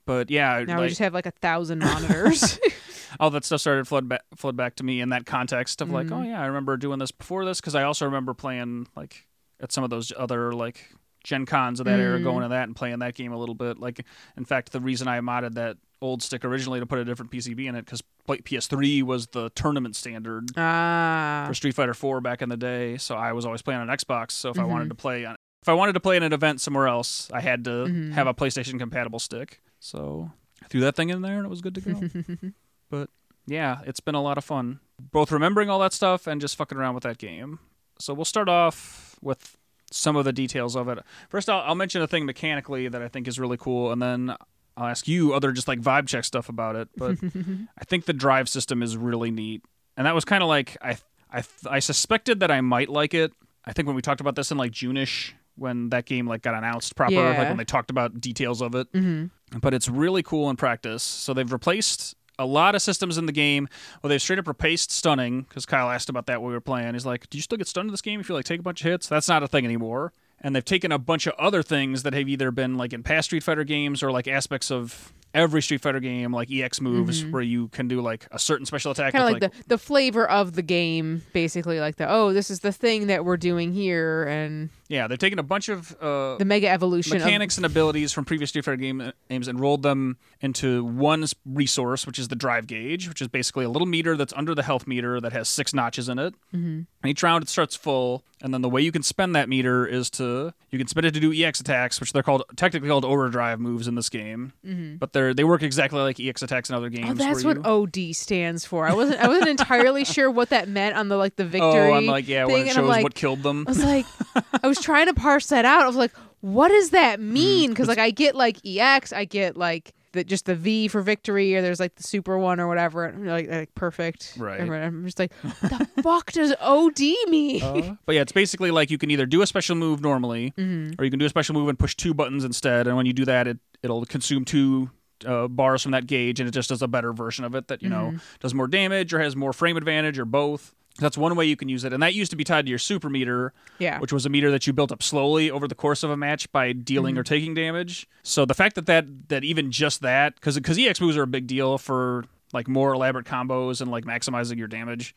[0.06, 2.60] But yeah, Now we just have like a thousand monitors.
[3.20, 6.08] all that stuff started flood back, flood back to me in that context of like,
[6.08, 6.20] Mhm.
[6.20, 9.26] oh yeah, I remember doing this before this because I also remember playing like
[9.62, 10.86] at some of those other like
[11.24, 12.24] Gen Cons of that era, Mm.
[12.24, 13.78] going to that and playing that game a little bit.
[13.80, 14.06] Like,
[14.38, 17.68] in fact, the reason I modded that old stick originally to put a different PCB
[17.68, 22.50] in it because PS3 was the tournament standard ah, for Street Fighter 4 back in
[22.50, 22.98] the day.
[22.98, 24.32] So I was always playing on Xbox.
[24.32, 24.70] So if I Mhm.
[24.70, 27.42] wanted to play on if I wanted to play in an event somewhere else, I
[27.42, 28.12] had to Mhm.
[28.14, 29.62] have a PlayStation compatible stick.
[29.80, 30.32] So
[30.64, 32.02] I threw that thing in there and it was good to go.
[32.90, 33.10] but
[33.46, 34.80] yeah, it's been a lot of fun.
[35.00, 37.60] Both remembering all that stuff and just fucking around with that game.
[38.00, 39.58] So we'll start off with
[39.92, 41.00] some of the details of it.
[41.30, 44.36] First, I'll, I'll mention a thing mechanically that I think is really cool, and then
[44.80, 46.88] I'll ask you other just like vibe check stuff about it.
[46.96, 47.18] But
[47.78, 49.62] I think the drive system is really neat,
[49.98, 50.98] and that was kind of like I
[51.32, 53.34] I I suspected that I might like it.
[53.66, 56.56] I think when we talked about this in like June-ish when that game like got
[56.56, 58.88] announced proper, like when they talked about details of it.
[58.94, 59.26] hmm
[59.60, 61.04] But it's really cool in practice.
[61.04, 63.68] So they've replaced a lot of systems in the game.
[64.02, 66.94] Well, they've straight up replaced stunning because Kyle asked about that when we were playing.
[66.94, 68.64] He's like, "Do you still get stunned in this game if you like take a
[68.64, 70.14] bunch of hits?" That's not a thing anymore.
[70.42, 73.26] And they've taken a bunch of other things that have either been like in past
[73.26, 77.32] Street Fighter games or like aspects of every Street Fighter game, like EX moves, mm-hmm.
[77.32, 79.14] where you can do like a certain special attack.
[79.14, 82.50] Kind of with, like, the the flavor of the game, basically like the oh, this
[82.50, 86.36] is the thing that we're doing here, and yeah, they're taking a bunch of uh,
[86.38, 90.18] the mega evolution mechanics and abilities from previous Street Fighter game, games and rolled them
[90.42, 94.34] into one resource, which is the drive gauge, which is basically a little meter that's
[94.34, 96.34] under the health meter that has six notches in it.
[96.54, 96.82] Mm-hmm.
[97.02, 99.86] And each round it starts full, and then the way you can spend that meter
[99.86, 103.06] is to you can spend it to do EX attacks, which they're called technically called
[103.06, 104.98] overdrive moves in this game, of.
[104.98, 107.12] but they're they work exactly like EX attacks in other games.
[107.12, 108.88] Oh, that's what you, OD stands for.
[108.88, 111.70] I wasn't I wasn't entirely sure what that meant on the like the victory.
[111.70, 113.66] Oh, I'm like yeah, when thing, it and I'm shows like- what killed them.
[113.68, 114.06] I was like,
[114.64, 115.82] I was trying to parse that out.
[115.84, 116.12] I was like,
[116.42, 117.34] what does that Mm-hmm.
[117.34, 117.70] mean?
[117.72, 121.56] Because like I get like EX, I get like the just the V for victory,
[121.56, 124.34] or there's like the super one or whatever, and, like, like perfect.
[124.38, 124.60] Right.
[124.60, 127.62] And I'm just like, the fuck does OD mean?
[127.62, 131.00] Uh, but yeah, it's basically like you can either do a special move normally, Mm-hmm.
[131.00, 132.88] or you can do a special move and push two buttons instead.
[132.88, 134.90] And when you do that, it it'll consume two
[135.26, 137.84] uh, bars from that gauge, and it just does a better version of it that
[137.84, 140.74] you know does more damage or has more frame advantage or both.
[141.00, 142.78] That's one way you can use it, and that used to be tied to your
[142.80, 144.00] super meter, yeah.
[144.00, 146.52] which was a meter that you built up slowly over the course of a match
[146.52, 148.08] by dealing or taking damage.
[148.24, 151.48] So the fact that that that even just that, because EX moves are a big
[151.48, 155.16] deal for like more elaborate combos and like maximizing your damage.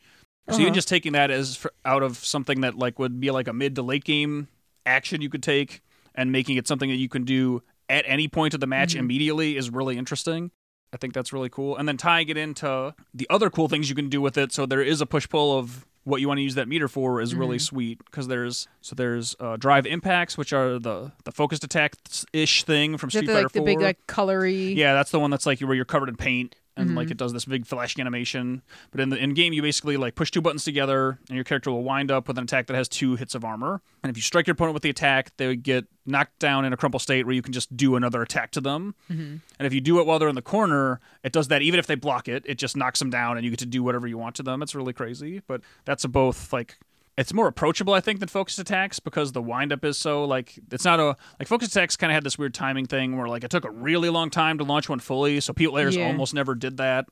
[0.49, 0.75] So even Uh-huh.
[0.75, 3.75] just taking that as for, out of something that like would be like a mid
[3.75, 4.47] to late game
[4.85, 5.81] action you could take
[6.15, 8.99] and making it something that you can do at any point of the match Mhm.
[8.99, 10.51] immediately is really interesting.
[10.93, 11.75] I think that's really cool.
[11.75, 14.65] And then tying it into the other cool things you can do with it, so
[14.67, 17.33] there is a push pull of what you want to use that meter for is
[17.33, 17.61] really Mhm.
[17.61, 21.95] sweet because there's so there's uh, drive impacts which are the the focused attack
[22.33, 24.75] ish thing from Street Fighter like the big like colory?
[24.75, 26.95] Yeah, that's the one that's like where you're covered in paint and Mhm.
[26.95, 28.61] like it does this big flashing animation.
[28.91, 31.71] But in the in game, you basically like push two buttons together, and your character
[31.71, 33.81] will wind up with an attack that has two hits of armor.
[34.03, 36.73] And if you strike your opponent with the attack, they would get knocked down in
[36.73, 38.95] a crumple state where you can just do another attack to them.
[39.09, 39.39] Mhm.
[39.59, 41.87] And if you do it while they're in the corner, it does that even if
[41.87, 42.43] they block it.
[42.45, 44.61] It just knocks them down, and you get to do whatever you want to them.
[44.61, 46.77] It's really crazy, but that's a both like
[47.17, 50.83] it's more approachable, I think, than focused attacks because the windup is so like it's
[50.85, 53.51] not a like focused attacks kind of had this weird timing thing where like it
[53.51, 56.05] took a really long time to launch one fully, so people players Yeah.
[56.07, 57.05] almost never did that.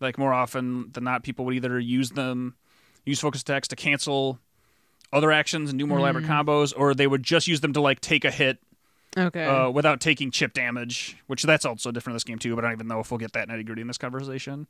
[0.00, 2.56] like more often than not, people would either use them,
[3.06, 4.40] use focus attacks to cancel
[5.12, 8.00] other actions and do more elaborate combos, or they would just use them to like
[8.00, 8.58] take a hit
[9.16, 9.44] Okay.
[9.46, 12.56] uh, without taking chip damage, which that's also different in this game too.
[12.56, 14.66] But I don't even know if we'll get that nitty gritty in this conversation.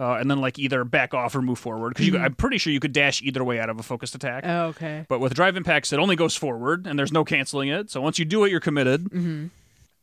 [0.00, 2.80] Uh, and then like either back off or move forward because I'm pretty sure you
[2.80, 4.44] could dash either way out of a focused attack.
[4.46, 5.04] oh, okay.
[5.10, 7.90] But with drive impacts, it only goes forward, and there's no canceling it.
[7.90, 9.04] So once you do it, you're committed.
[9.10, 9.46] Mm-hmm.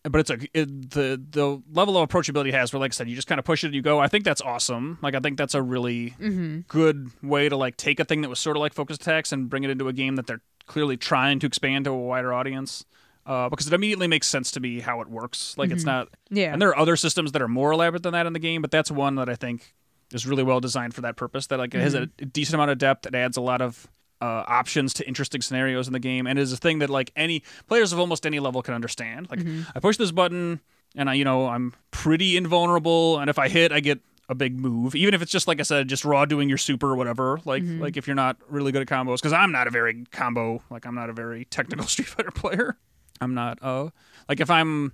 [0.04, 3.10] But it's a it, the the level of approachability it has where, like I said,
[3.10, 4.00] you just kind of push it and you go.
[4.00, 5.00] I think that's awesome.
[5.02, 6.60] Like I think that's a really Mm-hmm.
[6.68, 9.50] good way to like take a thing that was sort of like focused attacks and
[9.50, 12.86] bring it into a game that they're clearly trying to expand to a wider audience.
[13.26, 15.54] Uh, because it immediately makes sense to me how it works.
[15.58, 16.54] Like it's not, Yeah.
[16.54, 18.72] and there are other systems that are more elaborate than that in the game, but
[18.72, 19.74] that's one that I think
[20.14, 21.48] is really well designed for that purpose.
[21.48, 23.06] That like it has a decent amount of depth.
[23.06, 23.88] It adds a lot of
[24.22, 27.44] uh, options to interesting scenarios in the game, and is a thing that like any
[27.68, 29.30] players of almost any level can understand.
[29.30, 29.42] Like
[29.76, 30.62] I push this button,
[30.96, 34.60] and I you know I'm pretty invulnerable, and if I hit, I get a big
[34.60, 37.40] move, even if it's just like I said, just raw doing your super or whatever.
[37.46, 40.62] Like like if you're not really good at combos, because I'm not a very combo,
[40.70, 42.78] like I'm not a very technical Street Fighter player.
[43.22, 43.60] I'm not.
[43.62, 43.90] Uh,
[44.30, 44.94] like if I'm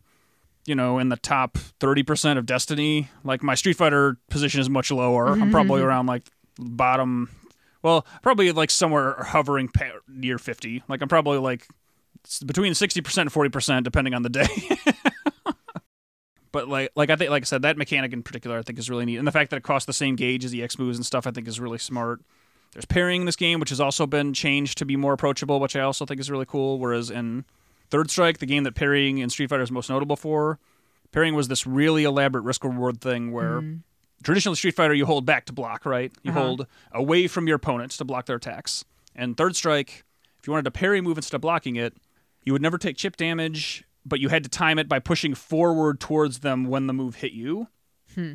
[0.65, 4.91] you know, in the top 30% of Destiny, like my Street Fighter position is much
[4.91, 5.27] lower.
[5.27, 5.89] I'm probably mm-hmm.
[5.89, 6.23] around like
[6.57, 7.29] bottom,
[7.81, 9.69] well, probably like somewhere hovering
[10.07, 10.83] near 50.
[10.87, 11.67] Like I'm probably like
[12.45, 14.47] between 60% and 40% depending on the day.
[16.51, 18.89] but like like I think like I said that mechanic in particular I think is
[18.89, 19.17] really neat.
[19.17, 21.27] And the fact that it costs the same gauge as the X moves and stuff
[21.27, 22.21] I think is really smart.
[22.71, 25.75] There's parrying in this game which has also been changed to be more approachable, which
[25.75, 27.43] I also think is really cool whereas in
[27.93, 30.57] Third Strike, the game that parrying in Street Fighter is most notable for,
[31.11, 33.59] parrying was this really elaborate risk reward thing where
[34.23, 36.11] traditionally Street Fighter you hold back to block, right?
[36.23, 36.39] You Uh-huh.
[36.41, 38.83] hold away from your opponents to block their attacks.
[39.15, 40.03] And Third Strike,
[40.39, 41.93] if you wanted to parry move instead of blocking it,
[42.43, 45.99] you would never take chip damage, but you had to time it by pushing forward
[45.99, 47.67] towards them when the move hit you.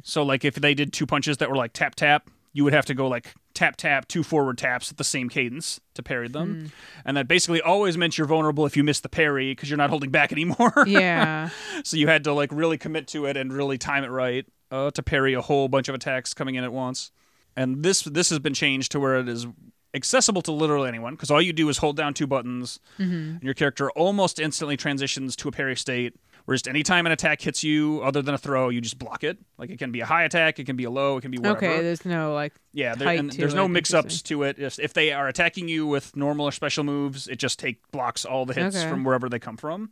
[0.05, 2.87] So like if they did two punches that were like tap tap, you would have
[2.87, 6.71] to go like tap tap two forward taps at the same cadence to parry them.
[7.05, 9.91] And that basically always meant you're vulnerable if you miss the parry because you're not
[9.91, 10.73] holding back anymore.
[10.87, 11.51] yeah.
[11.83, 14.91] so you had to like really commit to it and really time it right uh,
[14.93, 17.11] to parry a whole bunch of attacks coming in at once.
[17.57, 19.47] And this this has been changed to where it is
[19.95, 23.55] accessible to literally anyone because all you do is hold down two buttons and your
[23.55, 26.15] character almost instantly transitions to a parry state
[26.49, 29.37] where just anytime an attack hits you other than a throw you just block it
[29.59, 31.37] like it can be a high attack it can be a low it can be
[31.37, 31.83] whatever Okay.
[31.83, 32.55] There's no like.
[32.73, 34.59] yeah, there, there's no mix-ups to it.
[34.59, 38.25] If, if they are attacking you with normal or special moves, it just take blocks
[38.25, 38.89] all the hits Okay.
[38.89, 39.91] from wherever they come from.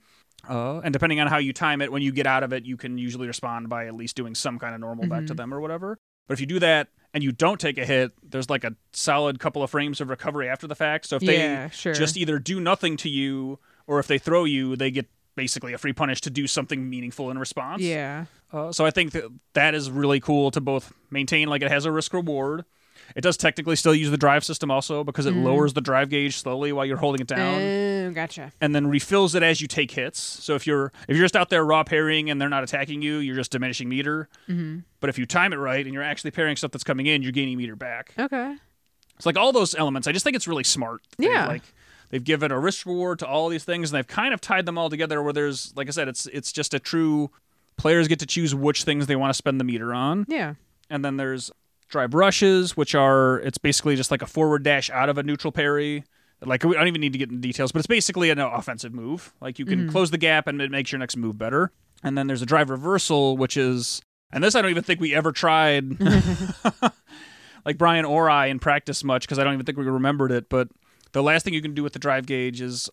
[0.49, 2.77] Uh, and depending on how you time it, when you get out of it, you
[2.77, 5.37] can usually respond by at least doing some kind of normal back to Mm-hmm.
[5.37, 5.99] them or whatever.
[6.29, 9.38] But if you do that and you don't take a hit, there's like a solid
[9.40, 11.07] couple of frames of recovery after the fact.
[11.07, 11.95] So if Yeah, they sure.
[11.95, 15.79] just either do nothing to you or if they throw you, they get basically a
[15.79, 17.83] free punish to do something meaningful in response.
[17.83, 18.25] Yeah.
[18.53, 21.85] Uh, so I think that that is really cool to both maintain like it has
[21.85, 22.64] a risk reward.
[23.14, 26.37] It does technically still use the drive system also because it lowers the drive gauge
[26.38, 28.51] slowly while you're holding it down Oh, gotcha.
[28.61, 30.18] and then refills it as you take hits.
[30.20, 33.18] So if you're if you're just out there raw parrying and they're not attacking you,
[33.18, 34.29] you're just diminishing meter.
[34.49, 34.79] Mm-hmm.
[35.01, 37.31] But if you time it right and you're actually parrying stuff that's coming in, you're
[37.33, 38.12] gaining meter back.
[38.18, 38.57] Okay.
[39.16, 40.09] It's like all those elements.
[40.09, 41.03] I just think it's really smart.
[41.18, 41.46] Yeah.
[41.46, 41.62] like
[42.11, 44.79] they've given a risk reward to all these things, and they've kind of tied them
[44.79, 45.23] all together.
[45.23, 47.31] Where there's, like I said, it's it's just a true
[47.77, 50.55] players get to choose which things they want to spend the meter on, Yeah.
[50.88, 51.51] and then there's
[51.88, 55.53] drive rushes, which are it's basically just like a forward dash out of a neutral
[55.53, 56.05] parry.
[56.42, 58.92] Like we I don't even need to get into details, but it's basically an offensive
[58.92, 59.33] move.
[59.40, 59.90] Like you can mm-hmm.
[59.90, 61.73] close the gap and it makes your next move better.
[62.03, 65.14] And then there's a drive reversal, which is, and this I don't even think we
[65.14, 65.99] ever tried.
[67.64, 70.49] like Brian or I in practice much because I don't even think we remembered it.
[70.49, 70.69] But
[71.16, 72.90] the last thing you can do with the drive gauge is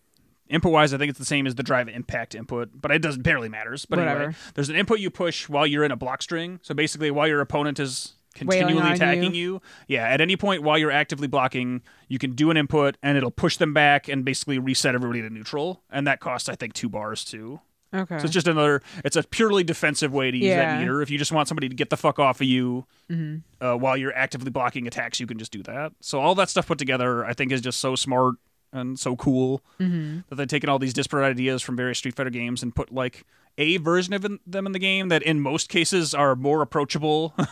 [0.48, 3.20] input wise, I think it's the same as the drive impact input, but it doesn't
[3.20, 3.84] barely matters.
[3.84, 6.58] But anyway, there's an input you push while you're in a block string.
[6.62, 9.60] So basically, while your opponent is continually on attacking you.
[9.88, 13.30] yeah, at any point while you're actively blocking, you can do an input and it'll
[13.30, 15.82] push them back and basically reset everybody to neutral.
[15.90, 17.60] And that costs, I think, two bars too.
[17.94, 18.18] Okay.
[18.18, 18.82] So it's just another.
[19.04, 21.00] It's a purely defensive way to use that meter.
[21.00, 23.64] If you just want somebody to get the fuck off of you Mm-hmm.
[23.64, 25.92] uh, while you're actively blocking attacks, you can just do that.
[26.00, 28.36] So all that stuff put together, I think, is just so smart
[28.72, 30.20] and so cool mm-hmm.
[30.28, 33.24] that they've taken all these disparate ideas from various Street Fighter games and put like
[33.58, 37.34] a version of in- them in the game that, in most cases, are more approachable.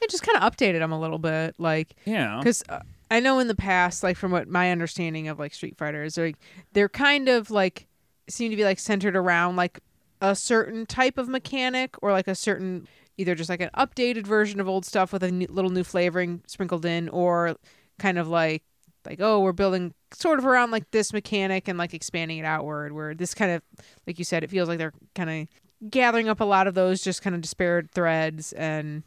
[0.00, 2.38] It just kind of updated them a little bit, like yeah.
[2.38, 5.76] because uh, I know in the past, like from what my understanding of like Street
[5.76, 6.36] Fighters, like
[6.72, 7.88] they're kind of like
[8.28, 9.80] seem to be like centered around like
[10.20, 14.60] a certain type of mechanic or like a certain either just like an updated version
[14.60, 17.56] of old stuff with a new, little new flavoring sprinkled in, or
[17.98, 18.62] kind of like
[19.04, 22.92] like oh we're building sort of around like this mechanic and like expanding it outward.
[22.92, 23.62] Where this kind of
[24.06, 27.02] like you said, it feels like they're kind of gathering up a lot of those
[27.02, 29.02] just kind of disparate threads and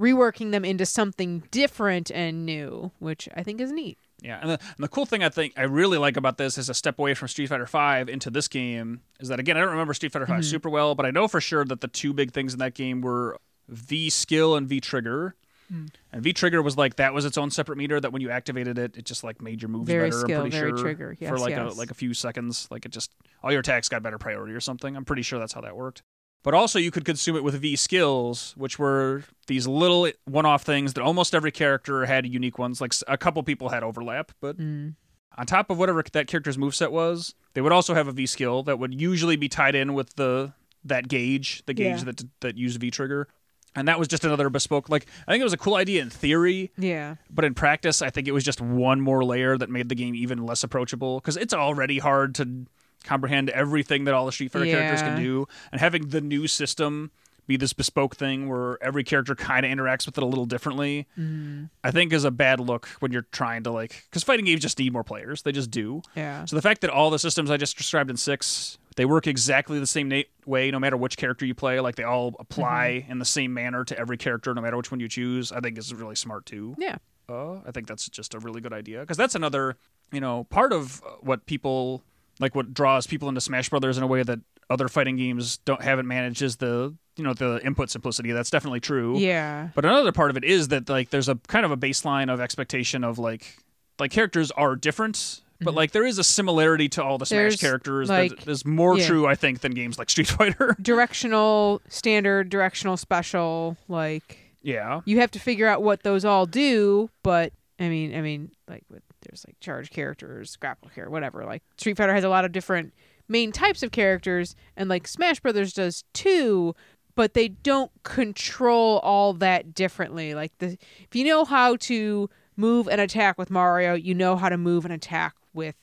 [0.00, 3.98] reworking them into something different and new, which I think is neat.
[4.22, 6.68] Yeah, and the, and the cool thing I think I really like about this is
[6.68, 9.70] a step away from Street Fighter V into this game is that again I don't
[9.70, 10.42] remember Street Fighter V Mm-hmm.
[10.42, 13.00] super well, but I know for sure that the two big things in that game
[13.00, 13.36] were
[13.68, 15.34] V skill and V trigger.
[15.72, 15.88] Mm.
[16.12, 18.78] And V trigger was like that was its own separate meter that when you activated
[18.78, 20.20] it, it just like made your moves Very better.
[20.20, 21.16] skill, I'm pretty very sure trigger.
[21.18, 21.74] for Yes, like yes.
[21.74, 23.10] a like a few seconds, like it just
[23.42, 24.96] all your attacks got better priority or something.
[24.96, 26.02] I'm pretty sure that's how that worked.
[26.44, 30.94] But also you could consume it with V skills, which were these little one-off things
[30.94, 32.80] that almost every character had unique ones.
[32.80, 34.94] Like a couple people had overlap, but Mm.
[35.38, 38.62] on top of whatever that character's moveset was, they would also have a V skill
[38.64, 40.52] that would usually be tied in with the
[40.84, 42.04] that gauge, the gauge Yeah.
[42.06, 43.28] that that used V trigger.
[43.74, 46.10] And that was just another bespoke like I think it was a cool idea in
[46.10, 47.14] theory, Yeah.
[47.30, 50.16] but in practice I think it was just one more layer that made the game
[50.16, 52.66] even less approachable cuz it's already hard to
[53.02, 57.10] comprehend everything that all the Street Fighter characters can do and having the new system
[57.48, 61.08] be this bespoke thing where every character kind of interacts with it a little differently.
[61.18, 61.70] Mm.
[61.82, 64.78] I think is a bad look when you're trying to like because fighting games just
[64.78, 65.42] need more players.
[65.42, 66.02] They just do.
[66.14, 66.44] Yeah.
[66.44, 69.80] So the fact that all the systems I just described in six, they work exactly
[69.80, 71.80] the same na- way, no matter which character you play.
[71.80, 73.10] Like they all apply Mm-hmm.
[73.12, 75.50] in the same manner to every character, no matter which one you choose.
[75.50, 76.76] I think is really smart too.
[76.78, 76.98] Yeah.
[77.28, 79.76] Uh, I think that's just a really good idea because that's another,
[80.12, 82.04] you know, part of what people
[82.40, 85.82] like what draws people into Smash Brothers in a way that other fighting games don't
[85.82, 88.32] haven't managed is the you know the input simplicity.
[88.32, 89.18] That's definitely true.
[89.18, 89.68] Yeah.
[89.74, 92.40] But another part of it is that like there's a kind of a baseline of
[92.40, 93.58] expectation of like
[93.98, 97.42] like characters are different, but like there is a similarity to all the Smash Mm-hmm.
[97.42, 99.06] There's, characters like- that is more yeah.
[99.06, 100.76] true, I think, than games like Street Fighter.
[100.80, 103.76] Directional, standard, directional, special.
[103.88, 105.00] Like yeah.
[105.04, 107.10] you have to figure out what those all do.
[107.22, 111.44] But I mean, I mean, like with there's like charge characters, grapple character, whatever.
[111.44, 112.92] Like Street Fighter has a lot of different
[113.28, 116.74] main types of characters, and like Smash Brothers does too.
[117.14, 120.34] But they don't control all that differently.
[120.34, 124.48] Like the if you know how to move and attack with Mario, you know how
[124.48, 125.74] to move and attack with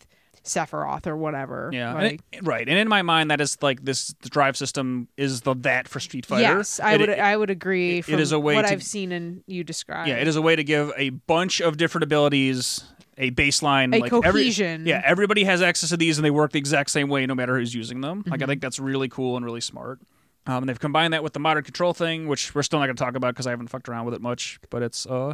[0.44, 1.70] Sephiroth or whatever.
[1.72, 2.68] Yeah, and it- right.
[2.68, 6.00] And in my mind, that is like this the drive system is the that for
[6.00, 6.42] Street Fighter.
[6.42, 8.00] yes, I It- would it- I would agree.
[8.00, 10.08] it From is a way what to- I've seen and you described.
[10.10, 12.84] yeah, it is a way to give a bunch of different abilities
[13.20, 14.86] a baseline, A like every- cohesion.
[14.88, 17.58] yeah, everybody has access to these, and they work the exact same way, no matter
[17.58, 18.20] who's using them.
[18.26, 18.50] Like I Mm-hmm.
[18.50, 20.00] think that's really cool and really smart.
[20.48, 22.96] Um, and they've combined that with the modern control thing, which we're still not going
[22.96, 24.60] to talk about because I haven't fucked around with it much.
[24.72, 25.34] But it's uh,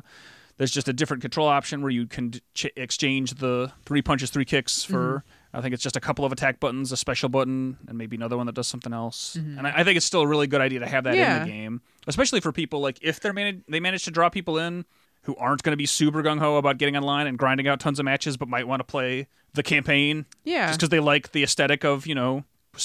[0.57, 4.45] there's just a different control option where you can ch- exchange the three punches, three
[4.45, 5.19] kicks for.
[5.19, 5.57] Mm-hmm.
[5.57, 8.35] I think it's just a couple of attack buttons, a special button, and maybe another
[8.35, 9.37] one that does something else.
[9.39, 9.57] Mhm.
[9.59, 11.49] And I, I think it's still a really good idea to have that in the
[11.49, 14.83] game, especially for people like if they're manag they manage to draw people in
[15.25, 17.99] who aren't going to be super gung ho about getting online and grinding out tons
[17.99, 20.67] of matches, but might want to play the campaign Yeah.
[20.67, 22.43] just because they like the aesthetic of you know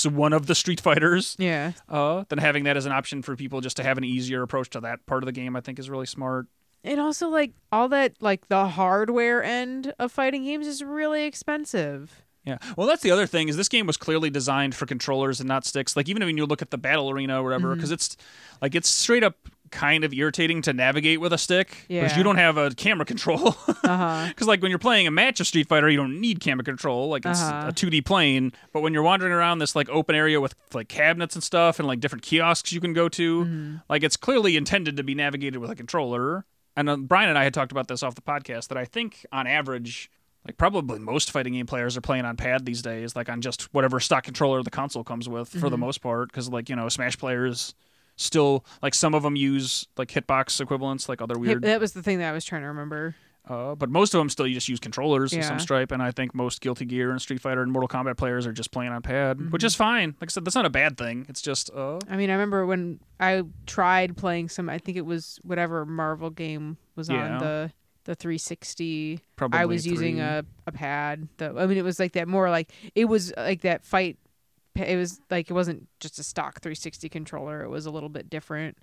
[0.09, 1.34] one of the Street Fighters.
[1.38, 1.72] yeah.
[1.88, 4.70] Uh, then having that as an option for people just to have an easier approach
[4.70, 6.47] to that part of the game, I think is really smart.
[6.84, 12.22] And also like all that like the hardware end of fighting games is really expensive.
[12.45, 12.57] Yeah.
[12.76, 15.66] Well, that's the other thing is this game was clearly designed for controllers and not
[15.66, 15.95] sticks.
[15.97, 17.74] Like even when you look at the battle arena or whatever, Mm-hmm.
[17.74, 18.16] because it's
[18.62, 19.36] like it's straight up
[19.71, 22.16] kind of irritating to navigate with a stick because Yeah.
[22.18, 23.57] you don't have a camera control.
[23.85, 24.27] Uh-huh.
[24.29, 27.09] Because like when you're playing a match of Street Fighter, you don't need camera control.
[27.09, 27.68] Like it's Uh-huh.
[27.68, 28.53] a 2D plane.
[28.73, 31.87] But when you're wandering around this like open area with like cabinets and stuff and
[31.89, 33.77] like different kiosks you can go to, Mm-hmm.
[33.89, 36.45] like it's clearly intended to be navigated with a controller.
[36.77, 39.25] And uh, Brian and I had talked about this off the podcast that I think
[39.33, 40.11] on average.
[40.47, 43.64] Like probably most fighting game players are playing on pad these days, like on just
[43.75, 45.81] whatever stock controller the console comes with, for the Mm-hmm.
[45.81, 46.29] most part.
[46.33, 47.75] Because like you know, Smash players
[48.21, 52.03] still like some of them use like hitbox equivalents, like other weird that was the
[52.03, 53.14] thing that I was trying to remember.
[53.49, 56.11] uh, but most of them still you just use controllers of some stripe, and I
[56.12, 59.01] think most Guilty Gear and Street Fighter and Mortal Kombat players are just playing on
[59.03, 59.51] pad, Mm-hmm.
[59.51, 60.14] which is fine.
[60.21, 61.27] Like I said, that's not a bad thing.
[61.29, 65.07] It's just uh, I mean, I remember when I tried playing some I think it
[65.07, 67.35] was whatever Marvel game was Yeah.
[67.35, 67.73] on the
[68.05, 71.29] the 360 probably I was using a, a pad.
[71.37, 74.18] The, I mean, it was like that more like it was like that fight.
[74.77, 77.62] It was like it wasn't just a stock 360 controller.
[77.62, 78.77] It was a little bit different.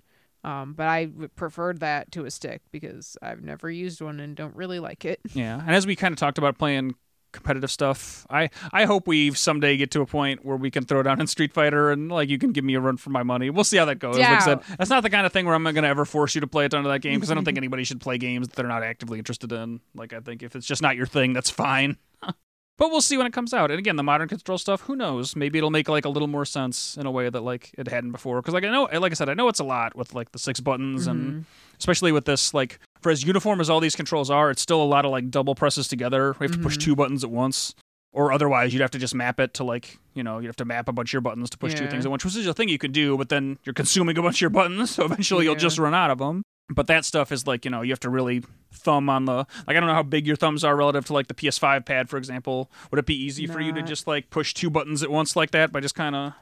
[0.44, 4.54] Um, but I preferred that to a stick because I've never used one and don't
[4.54, 5.20] really like it.
[5.34, 5.60] yeah.
[5.60, 6.94] And as we kind of talked about playing
[7.32, 11.02] competitive stuff, I I hope we someday get to a point where we can throw
[11.02, 13.50] down in Street Fighter and like you can give me a run for my money.
[13.50, 14.16] We'll see how that goes.
[14.16, 16.40] Like I said, that's not the kind of thing where I'm gonna ever force you
[16.40, 18.46] to play a ton of that game because I don't think anybody should play games
[18.48, 19.80] that they're not actively interested in.
[19.94, 21.96] Like I think if it's just not your thing, that's fine.
[22.78, 23.72] But we'll see when it comes out.
[23.72, 25.34] And again, the modern control stuff, who knows?
[25.34, 28.12] Maybe it'll make like a little more sense in a way that like it hadn't
[28.12, 28.40] before.
[28.40, 30.38] Because like I know, like I said, I know it's a lot with like the
[30.38, 31.40] six buttons and mm-hmm.
[31.78, 34.86] especially with this like for as uniform as all these controls are, it's still a
[34.86, 36.36] lot of like double presses together.
[36.38, 36.84] We have to push mm-hmm.
[36.84, 37.74] two buttons at once.
[38.10, 40.64] Or otherwise, you'd have to just map it to like you know you'd have to
[40.64, 42.54] map a bunch of your buttons to push two things at once, which is a
[42.54, 43.18] thing you can do.
[43.18, 46.10] But then you're consuming a bunch of your buttons, so eventually you'll just run out
[46.10, 46.42] of them.
[46.70, 48.42] But that stuff is like, you know, you have to really
[48.72, 51.26] thumb on the like I don't know how big your thumbs are relative to like
[51.28, 52.70] the PS5 pad, for example.
[52.90, 55.50] Would it be easy for you to just like push two buttons at once like
[55.52, 56.32] that by just kind of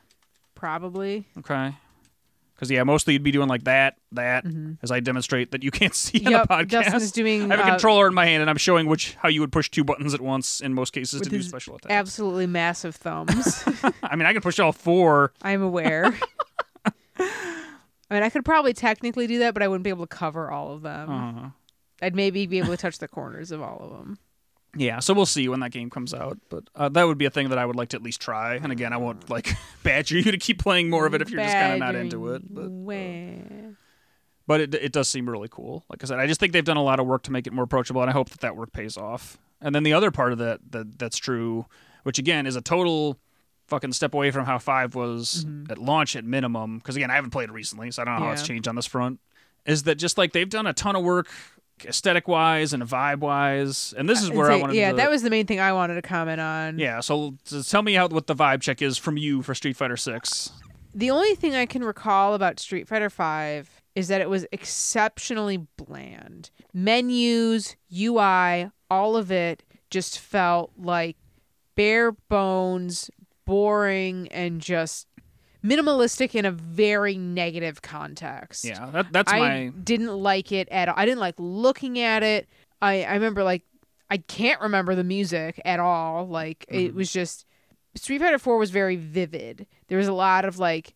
[0.54, 1.26] Probably.
[1.38, 1.74] okay?
[2.54, 4.46] Because yeah, mostly you'd be doing like that, that,
[4.82, 6.68] as I demonstrate that you can't see in the podcast.
[6.68, 9.14] Justin is doing I have a uh, controller in my hand, and I'm showing which
[9.16, 11.92] how you would push two buttons at once in most cases to do special attacks.
[11.92, 13.62] absolutely massive thumbs.
[14.02, 15.34] I mean, I can push all four.
[15.42, 16.18] I'm aware.
[18.10, 20.50] I mean, I could probably technically do that, but I wouldn't be able to cover
[20.50, 21.10] all of them.
[21.10, 21.50] Uh,
[22.04, 24.18] I'd maybe be able to touch the corners of all of them.
[24.76, 27.30] yeah, so we'll see when that game comes out, but uh, that would be a
[27.30, 28.56] thing that I would like to at least try.
[28.56, 29.48] And again, I won't like
[29.82, 32.34] badger you to keep playing more of it if you're just kind of not into
[32.34, 32.42] it.
[32.52, 33.72] But Wah.
[34.46, 35.84] but it it does seem really cool.
[35.88, 37.52] Like I said, I just think they've done a lot of work to make it
[37.52, 39.38] more approachable, and I hope that that work pays off.
[39.60, 41.64] And then the other part of that that that's true,
[42.02, 43.18] which again is a total
[43.66, 45.70] fucking step away from how five was mm-hmm.
[45.70, 46.78] at launch at minimum.
[46.78, 48.76] Because again, I haven't played it recently, so I don't know how it's changed on
[48.76, 49.20] this front.
[49.64, 51.28] Is that just like they've done a ton of work
[51.84, 54.96] aesthetic wise and vibe wise, and this is uh, where I Say- wanted yeah, to.
[54.96, 56.78] that was the main thing I wanted to comment on.
[56.78, 59.76] yeah, so, so tell me how what the vibe check is from you for Street
[59.76, 60.52] Fighter Six.
[60.94, 65.66] The only thing I can recall about Street Fighter Five is that it was exceptionally
[65.76, 66.50] bland.
[66.72, 71.16] Menus, UI, all of it just felt like
[71.74, 73.10] bare bones,
[73.46, 75.06] boring, and just
[75.64, 78.64] minimalistic in a very negative context.
[78.64, 80.94] Yeah, that, that's my I my didn't like it at all.
[80.96, 82.48] I didn't like looking at it.
[82.82, 83.62] I, I remember like
[84.10, 86.26] I can't remember the music at all.
[86.28, 86.96] Like it Mm-hmm.
[86.96, 87.46] was just
[87.94, 89.66] Street Fighter 4 was very vivid.
[89.88, 90.94] There was a lot of like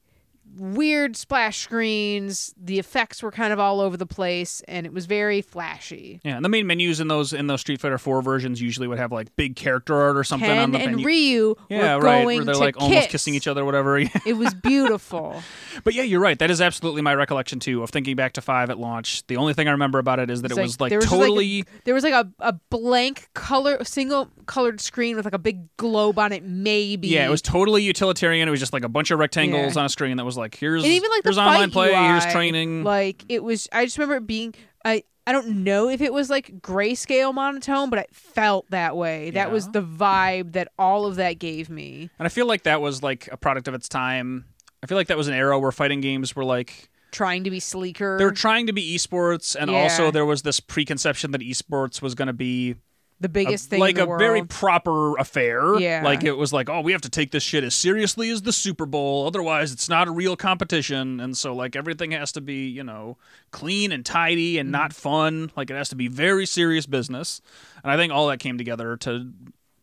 [0.57, 2.55] weird splash screens.
[2.61, 6.21] The effects were kind of all over the place and it was very flashy.
[6.25, 8.99] Yeah, and the main menus in those in those Street Fighter Four versions usually would
[8.99, 11.07] have like big character art or something on Ken the and menu.
[11.07, 12.25] Ryu yeah, were right.
[12.25, 13.99] going Where they're like almost kissing each other, whatever.
[14.27, 15.43] It was beautiful.
[15.85, 16.39] but yeah, you're right.
[16.39, 19.27] That is absolutely my recollection too of thinking back to five at launch.
[19.27, 21.13] The only thing I remember about it is that It's it was like there just,
[21.13, 21.65] like, a- totally.
[21.85, 26.19] there was like a, a blank color, single colored screen with like a big globe
[26.19, 27.09] on it, maybe.
[27.09, 28.47] yeah, it was totally utilitarian.
[28.47, 29.81] It was just like a bunch of rectangles Yeah.
[29.81, 31.97] on a screen that was like, here's and even like here's the online play, UI,
[32.09, 32.83] here's training.
[32.85, 33.69] Like it was.
[33.73, 34.55] I just remember it being.
[34.85, 39.31] I I don't know if it was like grayscale monotone, but it felt that way.
[39.31, 42.11] That was the vibe that all of that gave me.
[42.19, 44.47] and I feel like that was like a product of its time.
[44.83, 47.61] I feel like that was an era where fighting games were like Trying to be
[47.61, 48.17] sleeker.
[48.19, 49.83] they were trying to be esports, and Yeah.
[49.83, 52.77] also there was this preconception that esports was going to be
[53.21, 54.19] the biggest a- thing like a world.
[54.19, 55.79] very proper affair.
[55.79, 56.03] Yeah.
[56.05, 58.53] Like it was like, oh, we have to take this shit as seriously as the
[58.53, 61.21] Super Bowl, otherwise it's not a real competition.
[61.21, 63.19] And so like everything has to be, you know,
[63.51, 65.53] clean and tidy and not fun.
[65.57, 67.41] Like it has to be very serious business.
[67.85, 69.33] And I think all that came together to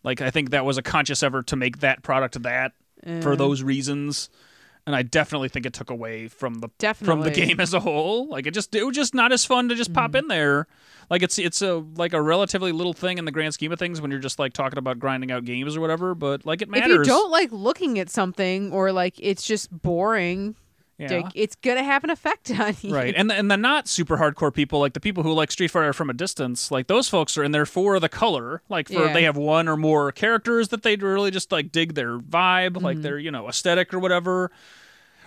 [0.03, 2.73] like I think that was a conscious effort to make that product that
[3.03, 3.37] for Mm.
[3.37, 4.29] those reasons.
[4.87, 8.27] And I definitely think it took away from the from the game as a whole.
[8.29, 10.17] Like it just it was just not as fun to just pop Mm-hmm.
[10.17, 10.67] in there.
[11.09, 13.99] Like it's it's a like a relatively little thing in the grand scheme of things
[14.01, 16.15] when you're just like talking about grinding out games or whatever.
[16.15, 16.85] But like it matters.
[16.85, 20.55] if you don't like looking at something or like it's just boring,
[20.97, 21.17] yeah.
[21.21, 22.93] like it's gonna have an effect on you.
[22.93, 25.69] Right, and the, and the not super hardcore people, like the people who like Street
[25.69, 29.05] Fighter from a distance, like those folks are in there for the color, like for
[29.05, 29.13] Yeah.
[29.13, 32.85] they have one or more characters that they really just like dig their vibe, Mm-hmm.
[32.85, 34.51] like their you know aesthetic or whatever,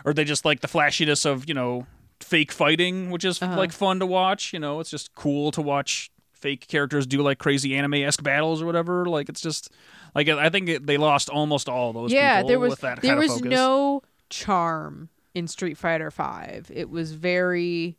[0.05, 1.87] or they just like the flashiness of you know
[2.21, 3.57] fake fighting, which is Uh-huh.
[3.57, 4.53] like fun to watch.
[4.53, 8.63] You know, it's just cool to watch fake characters do like crazy anime esque battles
[8.63, 9.05] or whatever.
[9.07, 9.71] Like it's just
[10.15, 12.13] like I think it, they lost almost all those.
[12.13, 16.11] yeah, people there was with that there kind of was no charm in Street Fighter
[16.11, 16.71] Five.
[16.73, 17.99] It was very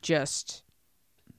[0.00, 0.62] just.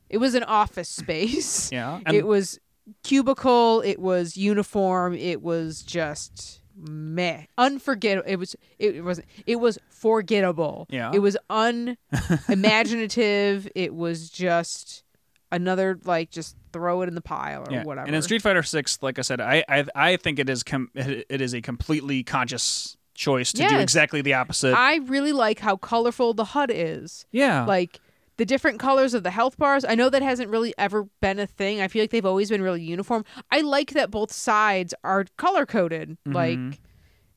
[0.09, 1.71] It was an office space.
[1.71, 2.59] yeah, and it was
[3.03, 3.81] cubicle.
[3.81, 5.15] It was uniform.
[5.15, 8.29] It was just meh, unforgettable.
[8.29, 10.87] It was it was it was forgettable.
[10.89, 11.11] Yeah.
[11.13, 13.67] it was unimaginative.
[13.75, 15.03] it was just
[15.51, 17.83] another like just throw it in the pile or yeah.
[17.83, 18.07] whatever.
[18.07, 20.91] And in Street Fighter Six, like I said, I I, I think it is com-
[20.95, 24.73] it is a completely conscious choice to do exactly the opposite.
[24.77, 27.25] I really like how colorful the HUD is.
[27.31, 27.99] yeah, Like
[28.37, 29.85] the different colors of the health bars.
[29.85, 31.81] I know that hasn't really ever been a thing.
[31.81, 33.23] I feel like they've always been really uniform.
[33.51, 36.17] I like that both sides are color coded.
[36.25, 36.33] Mm-hmm.
[36.33, 36.79] Like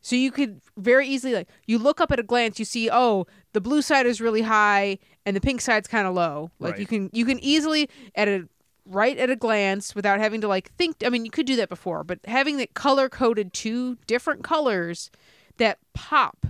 [0.01, 3.27] so you could very easily like you look up at a glance, you see, oh,
[3.53, 6.51] the blue side is really high and the pink side's kind of low.
[6.59, 6.81] Like Right.
[6.81, 8.49] you can you can easily at a
[8.89, 11.69] right at a glance without having to like think I mean you could do that
[11.69, 15.11] before, but having that color coded two different colors
[15.59, 16.47] that pop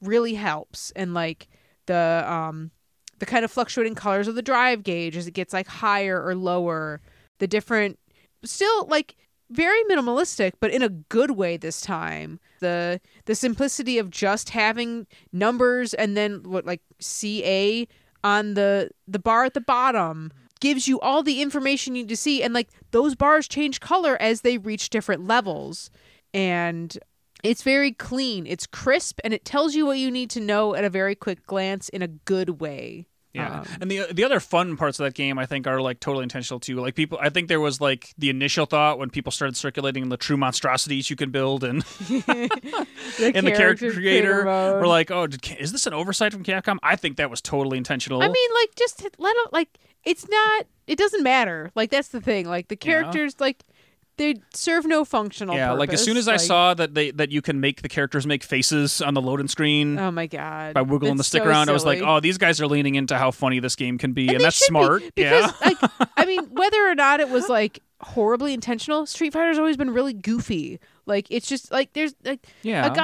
[0.00, 1.48] really helps and like
[1.86, 2.70] the um
[3.18, 6.34] the kind of fluctuating colors of the drive gauge as it gets like higher or
[6.34, 7.00] lower
[7.38, 7.98] the different
[8.44, 9.16] still like
[9.50, 12.38] very minimalistic but in a good way this time.
[12.60, 17.86] The the simplicity of just having numbers and then what like ca
[18.22, 22.16] on the the bar at the bottom gives you all the information you need to
[22.16, 22.42] see.
[22.42, 25.90] And like those bars change color as they reach different levels.
[26.32, 26.96] And
[27.42, 30.84] it's very clean it's crisp and it tells you what you need to know at
[30.84, 34.76] a very quick glance in a good way Yeah, Um, and the the other fun
[34.76, 36.80] parts of that game, I think, are like totally intentional too.
[36.80, 40.16] Like people, I think there was like the initial thought when people started circulating the
[40.16, 44.80] true monstrosities you can build, and the in the character creator, mode.
[44.80, 46.78] we're like, oh, did, is this an oversight from Capcom?
[46.82, 48.20] I think that was totally intentional.
[48.20, 49.68] I mean, like, just let it, like,
[50.04, 51.70] it's not, it doesn't matter.
[51.76, 52.48] Like, that's the thing.
[52.48, 53.62] Like, the characters, like,
[54.20, 56.24] they serve no functional yeah, like as soon purpose.
[56.24, 59.14] as I Like, saw that they that you can make the characters make faces on
[59.14, 59.98] the loading screen.
[59.98, 60.74] Oh my god!
[60.74, 63.16] by wiggling the stick so around, I was like, "Oh, these guys are leaning into
[63.16, 65.78] how funny this game can be, and, they that's should be, smart." because, yeah, like,
[66.18, 70.12] I mean, whether or not it was like horribly intentional, Street Fighter's always been really
[70.12, 70.80] goofy.
[71.06, 72.86] Like, it's just like there's like yeah.
[72.86, 72.94] a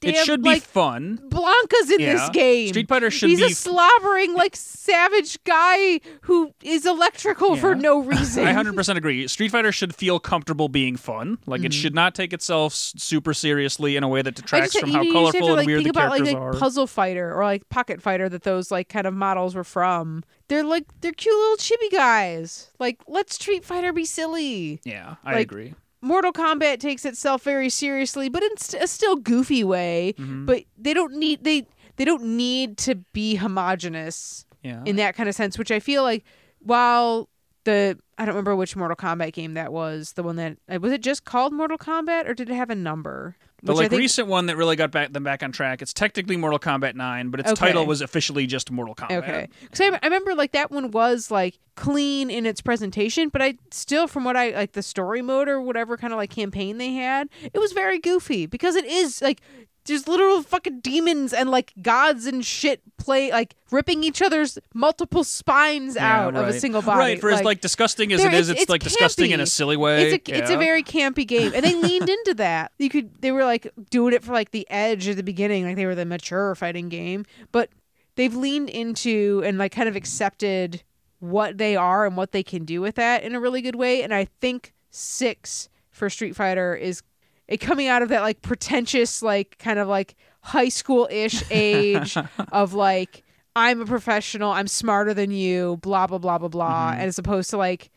[0.00, 1.20] goddamn it should be like fun.
[1.28, 2.68] Blanka's in this game.
[2.68, 7.98] Street Fighter should He's be a slobbering like savage guy who is electrical for no
[8.02, 8.46] reason.
[8.46, 9.28] I 100% agree.
[9.28, 11.38] Street Fighter should feel comfortable being fun.
[11.46, 14.44] Like it should not take itself super seriously in a way that Mm-hmm.
[14.44, 16.42] Detracts just from you, how you colorful to, and weird think the about characters like,
[16.42, 16.52] are.
[16.54, 20.22] Puzzle Fighter or like Pocket Fighter that those like kind of models were from.
[20.48, 22.70] They're like they're cute little chibi guys.
[22.78, 24.80] Like let's Street Fighter be silly.
[24.84, 25.74] yeah, I like, agree.
[26.00, 30.14] Mortal Kombat takes itself very seriously, but in st- a still goofy way.
[30.18, 30.46] Mhm.
[30.46, 34.82] But they don't need they they don't need to be homogenous Yeah.
[34.84, 36.24] in that kind of sense, which I feel like
[36.60, 37.28] while
[37.64, 40.92] the I don't remember which Mortal Kombat game that was, the one that uh, was
[40.92, 43.36] it just called Mortal Kombat or did it have a number?
[43.62, 45.82] The Which like think- recent one that really got back them back on track.
[45.82, 49.22] It's technically Mortal Kombat 9, but its title was officially just Mortal Kombat.
[49.22, 53.42] Okay, because I, I remember like that one was like clean in its presentation, but
[53.42, 56.78] I still, from what I like, the story mode or whatever kind of like campaign
[56.78, 59.40] they had, it was very goofy because it is like
[59.88, 65.24] there's literal fucking demons and like gods and shit play like ripping each other's multiple
[65.24, 66.98] spines Yeah, out of a single body.
[66.98, 69.76] Right, for as like disgusting as it is, it's- it's, like disgusting in a silly
[69.76, 70.12] way.
[70.12, 72.72] It's a it's a very campy game, and they leaned into that.
[72.78, 75.76] You could they were like doing it for like the edge at the beginning, like
[75.76, 77.70] they were the mature fighting game, but
[78.16, 80.82] they've leaned into and like kind of accepted
[81.20, 84.02] what they are and what they can do with that in a really good way.
[84.02, 87.02] And I think six for Street Fighter is
[87.48, 92.16] it coming out of that like pretentious, like kind of like high school ish age
[92.52, 93.24] of like
[93.56, 96.98] I'm a professional, I'm smarter than you, blah blah blah blah blah, Mhm.
[96.98, 97.90] as opposed to like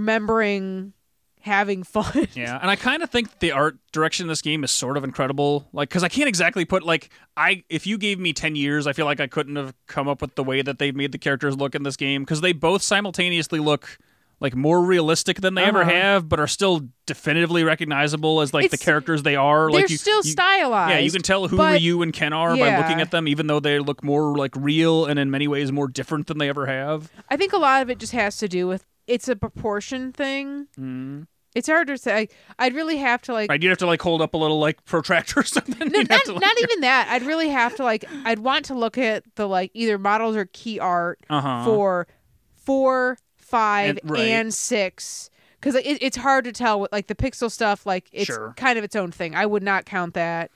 [0.00, 0.92] remembering
[1.40, 2.28] having fun.
[2.34, 5.04] Yeah, and I kind of think the art direction in this game is sort of
[5.04, 5.68] incredible.
[5.72, 8.92] Like, because I can't exactly put like I if you gave me ten years, I
[8.92, 11.56] feel like I couldn't have come up with the way that they've made the characters
[11.56, 13.98] look in this game because they both simultaneously look
[14.40, 15.90] like more realistic than they ever Uh-huh.
[15.90, 19.70] have, but are still definitively recognizable as like the characters they are.
[19.70, 20.90] They're like you, still you- stylized.
[20.92, 23.46] Yeah, you can tell who but- Ryu and Ken are by looking at them, even
[23.48, 26.66] though they look more like real and in many ways more different than they ever
[26.66, 27.10] have.
[27.28, 30.68] I think a lot of it just has to do with it's a proportion thing.
[30.78, 31.26] Mm.
[31.54, 32.28] It's hard to say.
[32.60, 34.84] I'd really have to like Right, you'd have to like hold up a little like
[34.84, 35.88] protractor or something.
[35.88, 37.08] no, not, to, like- not even that.
[37.10, 38.04] I'd really have to like.
[38.24, 41.64] I'd want to look at the like either models or key art uh-huh.
[41.64, 42.06] for
[42.54, 43.18] four,
[43.50, 44.20] five, And- right.
[44.20, 45.30] and six.
[45.60, 47.84] Because it, it's hard to tell with like the pixel stuff.
[47.84, 48.54] Like it's Sure.
[48.56, 49.34] kind of its own thing.
[49.34, 50.50] I would not count that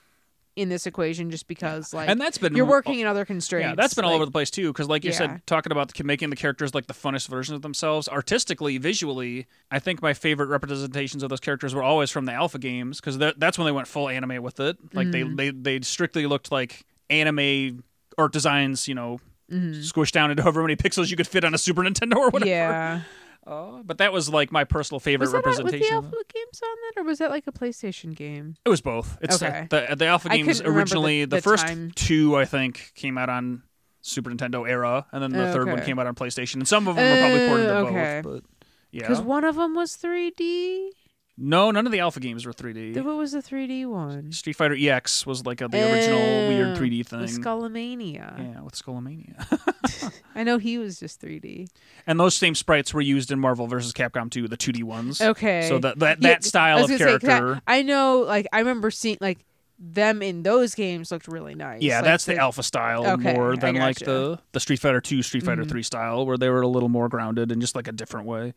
[0.56, 3.70] in this equation just because like and that's been you're working in other constraints.
[3.70, 4.68] Yeah, that's been all over the place too.
[4.72, 5.16] Because, like you Yeah.
[5.18, 9.46] said, talking about the, making the characters like the funnest versions of themselves, artistically, visually,
[9.70, 13.18] I think my favorite representations of those characters were always from the Alpha games because
[13.36, 14.78] that's when they went full anime with it.
[14.94, 15.34] Like Mm-hmm.
[15.36, 17.82] they, they they strictly looked like anime
[18.16, 19.18] art designs, you know,
[19.52, 19.76] Mhm.
[19.92, 22.50] squished down into however many pixels you could fit on a Super Nintendo or whatever.
[22.50, 23.00] Yeah.
[23.46, 26.60] Uh, but that was like my personal favorite Was that a, was the Alpha games
[26.62, 28.56] on that, or was that like a PlayStation game?
[28.64, 29.18] It was both.
[29.20, 29.66] It's uh, Okay.
[29.70, 31.92] the the Alpha games originally the- the, the first time.
[31.94, 33.62] two I think came out on
[34.00, 36.96] Super Nintendo era, and then the third one came out on PlayStation, and some of
[36.96, 38.20] them were probably ported to Uh, okay.
[38.22, 38.42] both.
[38.42, 38.50] But
[38.92, 40.88] yeah, Because one of them was 3D.
[41.36, 42.94] No, none of the Alpha games were 3D.
[42.94, 44.30] Then What was the 3D one?
[44.32, 47.20] Street Fighter EX was like a, the original weird Uh, 3D thing.
[47.22, 47.40] With.
[47.40, 48.38] Skullomania.
[48.54, 50.12] yeah, with Skullomania.
[50.34, 51.68] I know he was just 3D.
[52.06, 53.92] and those same sprites were used in Marvel vs.
[53.92, 55.20] Capcom 2, the 2D ones.
[55.20, 55.68] Okay.
[55.68, 57.62] So that that, Yeah, that style I of was gonna say, 'cause I- character.
[57.66, 59.44] I, know, like, I remember seeing, like,
[59.78, 61.82] them in those games looked really nice.
[61.82, 64.04] Yeah, Like, that's the, alpha style Okay, more I than like gotcha.
[64.04, 65.68] the the Street Fighter 2, Street Fighter Mhm.
[65.68, 68.54] 3 style where they were a little more grounded and just like a different way.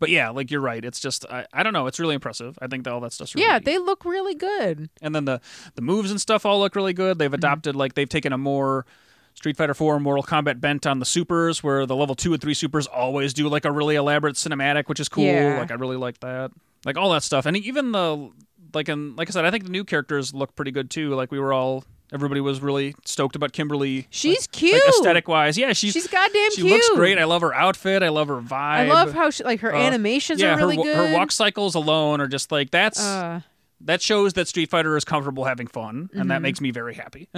[0.00, 0.84] But yeah, like you're right.
[0.84, 1.86] It's just I, I don't know.
[1.86, 2.58] It's really impressive.
[2.60, 4.90] I think that all that stuff's really Yeah, they look really good.
[5.00, 5.40] and then the
[5.76, 7.12] the moves and stuff all look really good.
[7.12, 7.18] Mm-hmm.
[7.18, 8.86] They've adopted like they've taken a more
[9.34, 12.52] Street Fighter 4 Mortal Kombat bent on the supers where the level 2 and 3
[12.52, 15.24] supers always do like a really elaborate cinematic which is cool.
[15.24, 15.58] Yeah.
[15.60, 16.50] Like I really like that.
[16.84, 17.46] Like all that stuff.
[17.46, 18.30] And even the
[18.74, 21.14] like in like I said I think the new characters look pretty good too.
[21.14, 24.06] Like we were all Everybody was really stoked about Kimberly.
[24.10, 24.72] She's like, cute.
[24.74, 25.56] like aesthetic wise.
[25.56, 26.70] Yeah, she's She's goddamn she cute.
[26.72, 27.18] looks great.
[27.18, 28.02] I love her outfit.
[28.02, 28.52] I love her vibe.
[28.52, 30.96] I love how she, like her Uh, animations yeah, are really her, good.
[30.96, 33.42] her walk cycles alone are just like that's Uh,
[33.82, 36.42] that shows that Street Fighter is comfortable having fun, and that Mhm.
[36.42, 37.28] makes me very happy.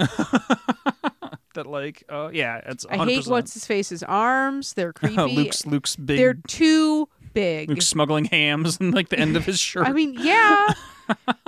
[1.53, 2.85] that like, uh, yeah, it's.
[2.85, 2.99] 100%.
[3.01, 4.73] I hate what's his face's arms.
[4.73, 5.35] They're creepy.
[5.35, 6.17] Luke's Luke's big.
[6.17, 7.69] They're too big.
[7.69, 9.87] Luke's smuggling hams and like the end of his shirt.
[9.87, 10.73] I mean, yeah.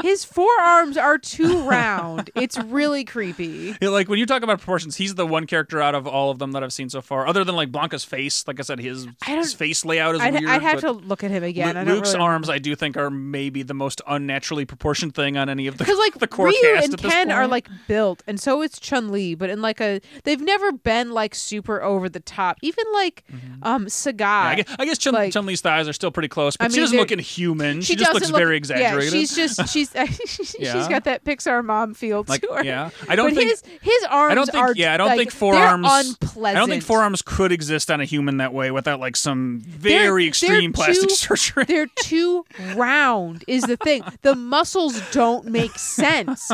[0.01, 2.30] His forearms are too round.
[2.36, 3.76] It's really creepy.
[3.86, 6.39] Yeah, like when you talk about proportions, he's the one character out of all of
[6.39, 8.47] them that I've seen so far, other than like Blanka's face.
[8.47, 10.45] Like I said, his I his face layout is I'd, weird.
[10.45, 11.76] I'd have to look at him again.
[11.76, 15.38] Lu- I Luke's really arms, I do think, are maybe the most unnaturally proportioned thing
[15.38, 18.24] on any of the because like the core Ryu cast and Ken are like built,
[18.28, 19.36] and so is Chun Li.
[19.36, 22.58] But in like a, they've never been like super over the top.
[22.62, 23.24] Even like
[23.62, 24.16] um Sagat.
[24.16, 24.22] Mm-hmm.
[24.22, 26.68] Yeah, I guess, I guess Chun, like- Li's thighs are still pretty close, but I
[26.70, 27.82] she mean, doesn't look inhuman.
[27.82, 29.14] She, she just looks look, very exaggerated.
[29.14, 29.91] Yeah, she's just she's
[30.25, 30.87] she's Yeah.
[30.89, 32.63] got that Pixar mom feel like, to her.
[32.63, 32.89] yeah.
[33.07, 35.17] I don't but think his his arms I don't think are yeah, I don't like,
[35.17, 36.57] think they're forearms unpleasant.
[36.57, 40.23] I don't think forearms could exist on a human that way without like some very
[40.23, 41.65] they're extreme plastic too- surgery.
[41.65, 44.03] They're too round is the thing.
[44.21, 46.49] The muscles don't make sense.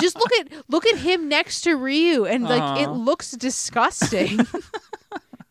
[0.00, 4.40] Just look at look at him next to Ryu and like it looks disgusting.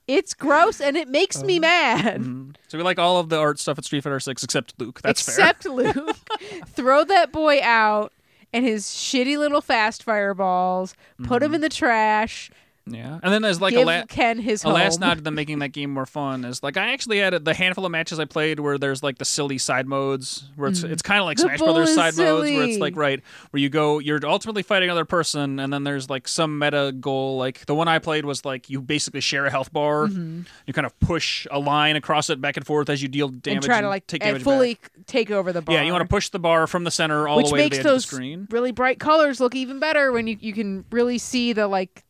[0.10, 2.22] it's gross and it makes me mad.
[2.22, 2.55] Mhm.
[2.68, 5.01] So we like all of the art stuff at Street Fighter 6 except Luke.
[5.01, 5.36] That's fair.
[5.36, 6.16] Except Luke.
[6.68, 8.12] Throw that boy out
[8.51, 10.95] and his shitty little fast fireballs.
[11.24, 12.49] Put him in the trash.
[12.93, 13.19] Yeah.
[13.21, 13.63] And then there's Mm-hmm.
[13.63, 14.73] like give a la- Ken his a home.
[14.75, 17.39] last nod to them making that game more fun is like I actually had a,
[17.39, 20.83] the handful of matches I played where there's like the silly side modes where it's
[20.83, 21.41] it's kind of like Mm.
[21.41, 23.21] The Smash Brothers side is modes where it's like right
[23.51, 27.37] where you go you're ultimately fighting another person and then there's like some meta goal
[27.37, 30.85] like the one I played was like you basically share a health bar you kind
[30.85, 33.55] of push a line across it back and forth as you deal damage Mm-hmm.
[33.57, 34.91] and try to like take damage fully back.
[35.05, 35.75] take over the bar.
[35.75, 37.77] yeah you want to push the bar from the center all which the way makes
[37.77, 40.53] to the those of the screen really bright colors look even better when you you
[40.53, 42.03] can really see the like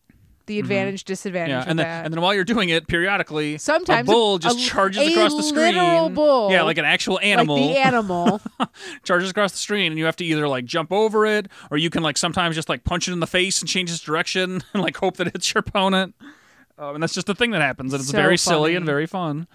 [0.50, 1.58] the advantage disadvantage Mm-hmm.
[1.60, 2.06] yeah of and then that.
[2.06, 5.34] and then while you're doing it periodically Sometimes a bull just a- charges a across
[5.36, 6.52] the screen literal bull.
[6.52, 8.42] yeah like an actual animal like the animal.
[9.04, 11.90] charges across the screen and you have to either like jump over it or you
[11.90, 14.84] can like sometimes just like punch it in the face and change its direction and
[14.84, 16.16] like hope that it's your opponent
[16.78, 19.06] um, and that's just the thing that happens and it's So very silly and very
[19.06, 19.48] fun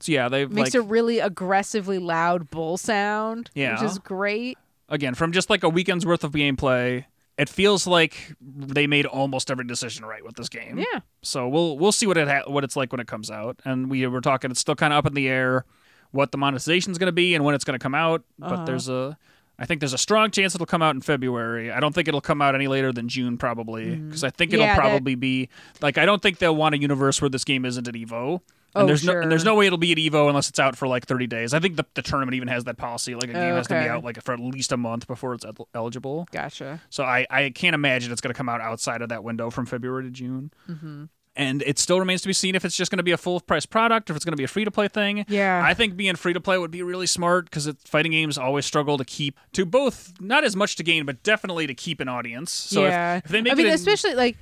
[0.00, 3.50] so yeah they've makes like a really aggressively loud bull sound.
[3.54, 3.74] Yeah.
[3.80, 4.56] Which is great.
[4.88, 7.04] again from just like a weekend's worth of gameplay
[7.38, 11.00] it feels like they made almost every decision right with this game Yeah.
[11.22, 13.88] so we'll we'll see what it ha- what it's like when it comes out and
[13.90, 15.64] we were talking it's still kind of up in the air
[16.10, 18.52] what the monetization is going to be and when it's going to come out but
[18.52, 18.64] Uh-huh.
[18.64, 19.16] there's a
[19.60, 21.72] I think there's a strong chance it'll come out in February.
[21.72, 24.64] I don't think it'll come out any later than June probably because I think it'll.
[24.64, 25.48] Yeah, that- probably be
[25.82, 28.40] like I don't think they'll want a universe where this game isn't at Evo.
[28.78, 30.76] And Oh, there's no and there's no way it'll be at Evo unless it's out
[30.76, 31.52] for like 30 days.
[31.54, 33.80] I think the, the tournament even has that policy like a game Oh, has to
[33.80, 36.26] be out like for at least a month before it's eligible.
[36.30, 36.80] Gotcha.
[36.90, 39.66] So I, I can't imagine it's going to come out outside of that window from
[39.66, 40.52] February to June.
[40.68, 41.04] Mm-hmm.
[41.36, 43.38] And it still remains to be seen if it's just going to be a full
[43.38, 45.24] price product, or if it's going to be a free to play thing.
[45.28, 45.62] Yeah.
[45.64, 48.98] I think being free to play would be really smart because fighting games always struggle
[48.98, 52.50] to keep to both not as much to gain, but definitely to keep an audience.
[52.50, 53.18] So yeah.
[53.18, 54.36] if, they make I mean, it in- especially like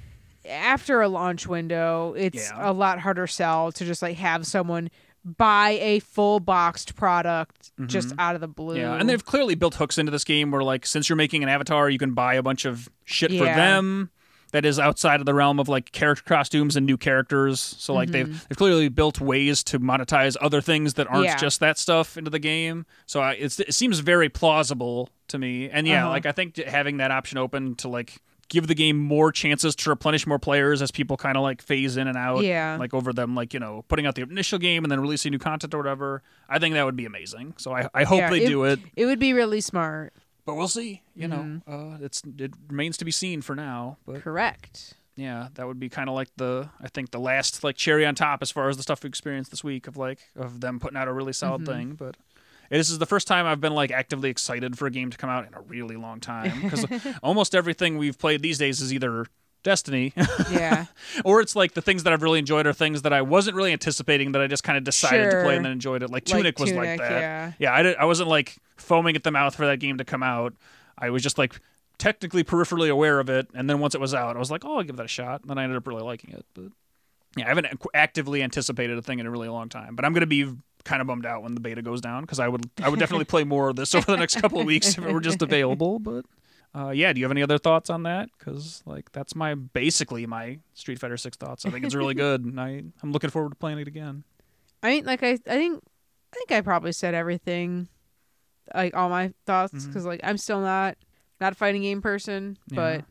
[0.49, 2.70] after a launch window, it's Yeah.
[2.70, 4.90] a lot harder sell to just like have someone
[5.24, 8.74] buy a full boxed product just out of the blue.
[8.76, 8.80] Mm-hmm.
[8.82, 11.49] Yeah, and they've clearly built hooks into this game where, like, since you're making an
[11.49, 14.11] avatar, you can buy a bunch of shit for them
[14.53, 17.59] that is outside of the realm of like character costumes and new characters.
[17.61, 21.32] So like they've they've clearly built ways to monetize other things that aren't Mm-hmm.
[21.32, 21.36] Yeah.
[21.36, 22.86] just that stuff into the game.
[23.07, 25.68] So I, it's, it seems very plausible to me.
[25.68, 26.11] And yeah, Uh-huh.
[26.11, 28.18] like I think having that option open to like
[28.49, 31.97] give the game more chances to replenish more players as people kind of like phase
[31.97, 32.76] in and out Yeah.
[32.78, 35.38] like over them like you know putting out the initial game and then releasing new
[35.38, 38.44] content or whatever i think that would be amazing so i, I hope Yeah, they
[38.44, 40.12] it- do it It would be really smart.
[40.44, 41.03] but we'll see.
[41.16, 41.70] You Mm-hmm.
[41.70, 43.97] know, uh, it's it remains to be seen for now.
[44.07, 44.94] But Correct.
[45.16, 48.14] yeah, that would be kind of like the I think the last like cherry on
[48.14, 50.97] top as far as the stuff we experienced this week of like of them putting
[50.97, 51.72] out a really solid Mm-hmm.
[51.72, 51.94] thing.
[51.94, 52.16] But
[52.71, 55.31] this is the first time I've been like actively excited for a game to come
[55.31, 56.87] out in a really long time because
[57.23, 59.27] almost everything we've played these days is either
[59.62, 60.12] Destiny
[60.51, 60.87] Yeah.
[61.25, 63.73] or it's like the things that I've really enjoyed are things that I wasn't really
[63.73, 66.11] anticipating that I just kind of decided to play and then enjoyed it.
[66.11, 67.55] Like Like Tunic was like that.
[67.59, 67.75] yeah.
[67.75, 70.55] I, did, I wasn't like foaming at the mouth for that game to come out.
[70.97, 71.61] I was just like
[71.99, 74.77] technically peripherally aware of it, and then once it was out, I was like, oh,
[74.77, 75.41] I'll give that a shot.
[75.41, 76.45] And then I ended up really liking it.
[76.55, 76.67] But
[77.37, 79.97] yeah, I haven't actively anticipated a thing in a really long time.
[79.97, 80.49] But I'm gonna be
[80.87, 83.24] kind of bummed out when the beta goes down because I would I would definitely
[83.26, 85.99] play more of this over the next couple of weeks if it were just available.
[85.99, 86.24] But
[86.74, 88.28] uh, yeah, do you have any other thoughts on that?
[88.39, 91.66] Because like that's my basically my Street Fighter Six thoughts.
[91.66, 94.24] I think it's really good, and I I'm looking forward to playing it again.
[94.82, 95.82] I mean, like I, I think,
[96.32, 97.89] I think I probably said everything,
[98.74, 100.97] like all my thoughts, because like I'm still not,
[101.41, 102.76] not a fighting game person, Yeah.
[102.76, 103.05] but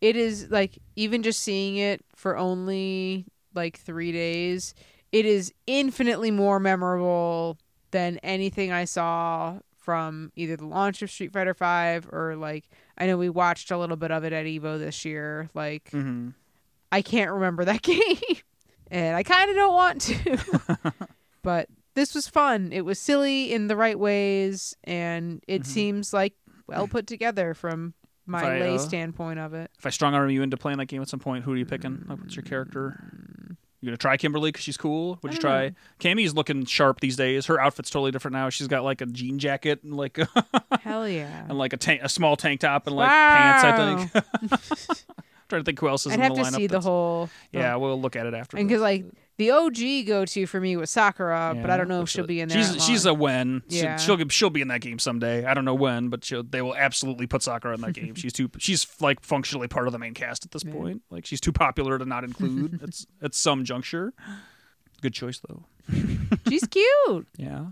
[0.00, 4.74] it is like even just seeing it for only like three days,
[5.12, 7.58] it is infinitely more memorable
[7.90, 13.06] than anything I saw from either the launch of Street Fighter Five or like I
[13.06, 15.50] know we watched a little bit of it at Evo this year.
[15.54, 16.30] Like Mm-hmm.
[16.90, 18.16] I can't remember that game,
[18.90, 20.92] and I kind of don't want to.
[21.42, 22.70] but this was fun.
[22.72, 25.66] It was silly in the right ways, and it Mhm.
[25.66, 26.34] seems like
[26.66, 27.94] well put together from
[28.26, 29.70] my I, lay uh, standpoint of it.
[29.78, 31.66] If I strong arm you into playing that game at some point, who are you
[31.66, 32.04] picking?
[32.06, 32.98] Like, what's your character?
[33.82, 35.18] You gonna try Kimberly because she's cool?
[35.22, 35.70] Would you try?
[35.70, 35.74] Mm.
[35.74, 35.74] know.
[36.22, 37.46] Cammy's looking sharp these days.
[37.46, 38.48] Her outfit's totally different now.
[38.48, 40.18] She's got like a jean jacket and like
[40.80, 41.46] Hell yeah!
[41.48, 43.64] and like a tank, a small tank top and like pants.
[43.64, 44.06] I Wow.
[44.06, 44.24] think.
[45.48, 46.54] trying to think who else is I'd in have the to lineup.
[46.56, 47.28] see the whole.
[47.50, 48.56] Yeah, we'll look at it after.
[48.56, 49.04] and because like
[49.38, 52.40] the OG go to for me was Sakura, but I don't know if she'll be
[52.40, 52.62] in there.
[52.62, 53.62] She's she's a when.
[53.68, 53.96] Yeah.
[53.96, 55.44] She'll she'll be in that game someday.
[55.44, 58.14] I don't know when, but she'll, they will absolutely put Sakura in that game.
[58.14, 60.72] She's too she's like functionally part of the main cast at this Yeah.
[60.72, 61.02] point.
[61.10, 62.80] Like she's too popular to not include.
[62.82, 64.12] it's at some juncture.
[65.00, 65.64] Good choice though.
[66.48, 67.26] she's cute.
[67.36, 67.66] Yeah.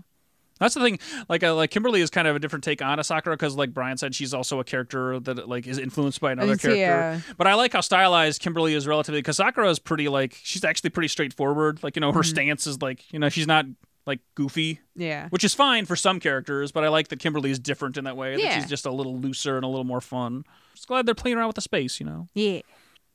[0.61, 0.99] That's the thing.
[1.27, 3.73] Like, uh, like Kimberly is kind of a different take on a Sakura because, like
[3.73, 6.79] Brian said, she's also a character that like is influenced by another character.
[6.79, 7.19] yeah.
[7.37, 10.91] But I like how stylized Kimberly is relatively because Sakura is pretty like she's actually
[10.91, 11.81] pretty straightforward.
[11.83, 12.25] Like you know her Mhm.
[12.29, 13.65] stance is like you know she's not
[14.07, 15.27] like goofy, Yeah.
[15.29, 16.71] which is fine for some characters.
[16.71, 18.31] But I like that Kimberly is different in that way.
[18.35, 18.55] That Yeah.
[18.55, 20.43] she's just a little looser and a little more fun.
[20.75, 21.99] Just glad they're playing around with the space.
[21.99, 22.29] You know.
[22.33, 22.61] Yeah.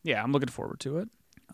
[0.03, 1.09] Yeah, I'm looking forward to it.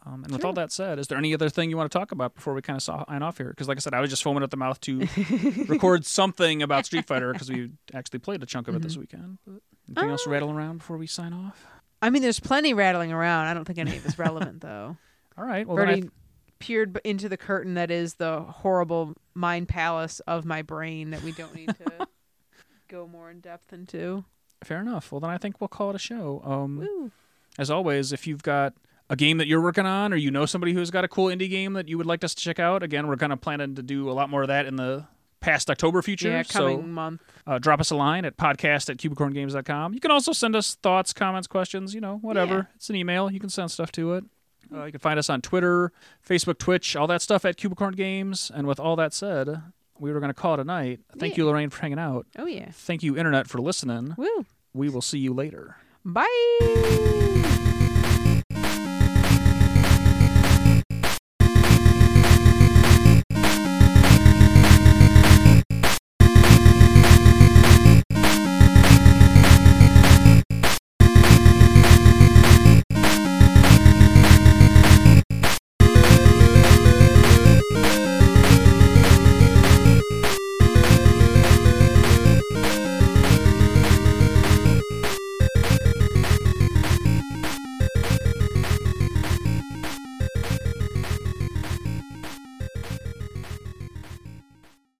[0.04, 2.10] Um, and with all that said, is there any other thing you want to talk
[2.10, 3.48] about before we kind of sign off here?
[3.50, 5.06] Because, like I said, I was just foaming at the mouth to
[5.68, 9.38] record something about Street Fighter because we actually played a chunk of it this weekend.
[9.46, 11.64] But anything else Uh, rattling around before we sign off?
[12.00, 13.46] I mean, there's plenty rattling around.
[13.46, 14.96] I don't think any of it's relevant though.
[15.38, 15.66] All right.
[15.66, 16.10] Well, I've then I already
[16.58, 21.30] peered into the curtain that is the horrible mind palace of my brain that we
[21.32, 22.08] don't need to
[22.88, 24.24] go more in depth into.
[24.64, 25.12] fair enough.
[25.12, 26.42] Well, then I think we'll call it a show.
[26.44, 27.12] Um,
[27.58, 28.74] as always, if you've got
[29.12, 31.50] a game that you're working on, or you know somebody who's got a cool indie
[31.50, 33.82] game that you would like us to check out, again, we're kind of planning to
[33.82, 35.04] do a lot more of that in the
[35.40, 36.30] past October future.
[36.30, 37.20] Yeah, so coming month.
[37.46, 39.92] uh, drop us a line at podcast at cubicorngames.com.
[39.92, 42.54] You can also send us thoughts, comments, questions, you know, whatever.
[42.54, 42.62] Yeah.
[42.76, 43.30] It's an email.
[43.30, 44.24] You can send stuff to it.
[44.72, 45.92] Uh, you can find us on Twitter,
[46.26, 48.50] Facebook, Twitch, all that stuff at Cubicorn Games.
[48.54, 49.60] And with all that said,
[49.98, 51.00] we were going to call it a night.
[51.18, 51.42] Thank Yeah.
[51.42, 52.26] you, Lorraine, for hanging out.
[52.38, 52.70] Oh yeah.
[52.72, 54.14] Thank you, Internet, for listening.
[54.16, 54.46] Woo.
[54.72, 55.76] We will see you later.
[56.04, 57.51] Bye.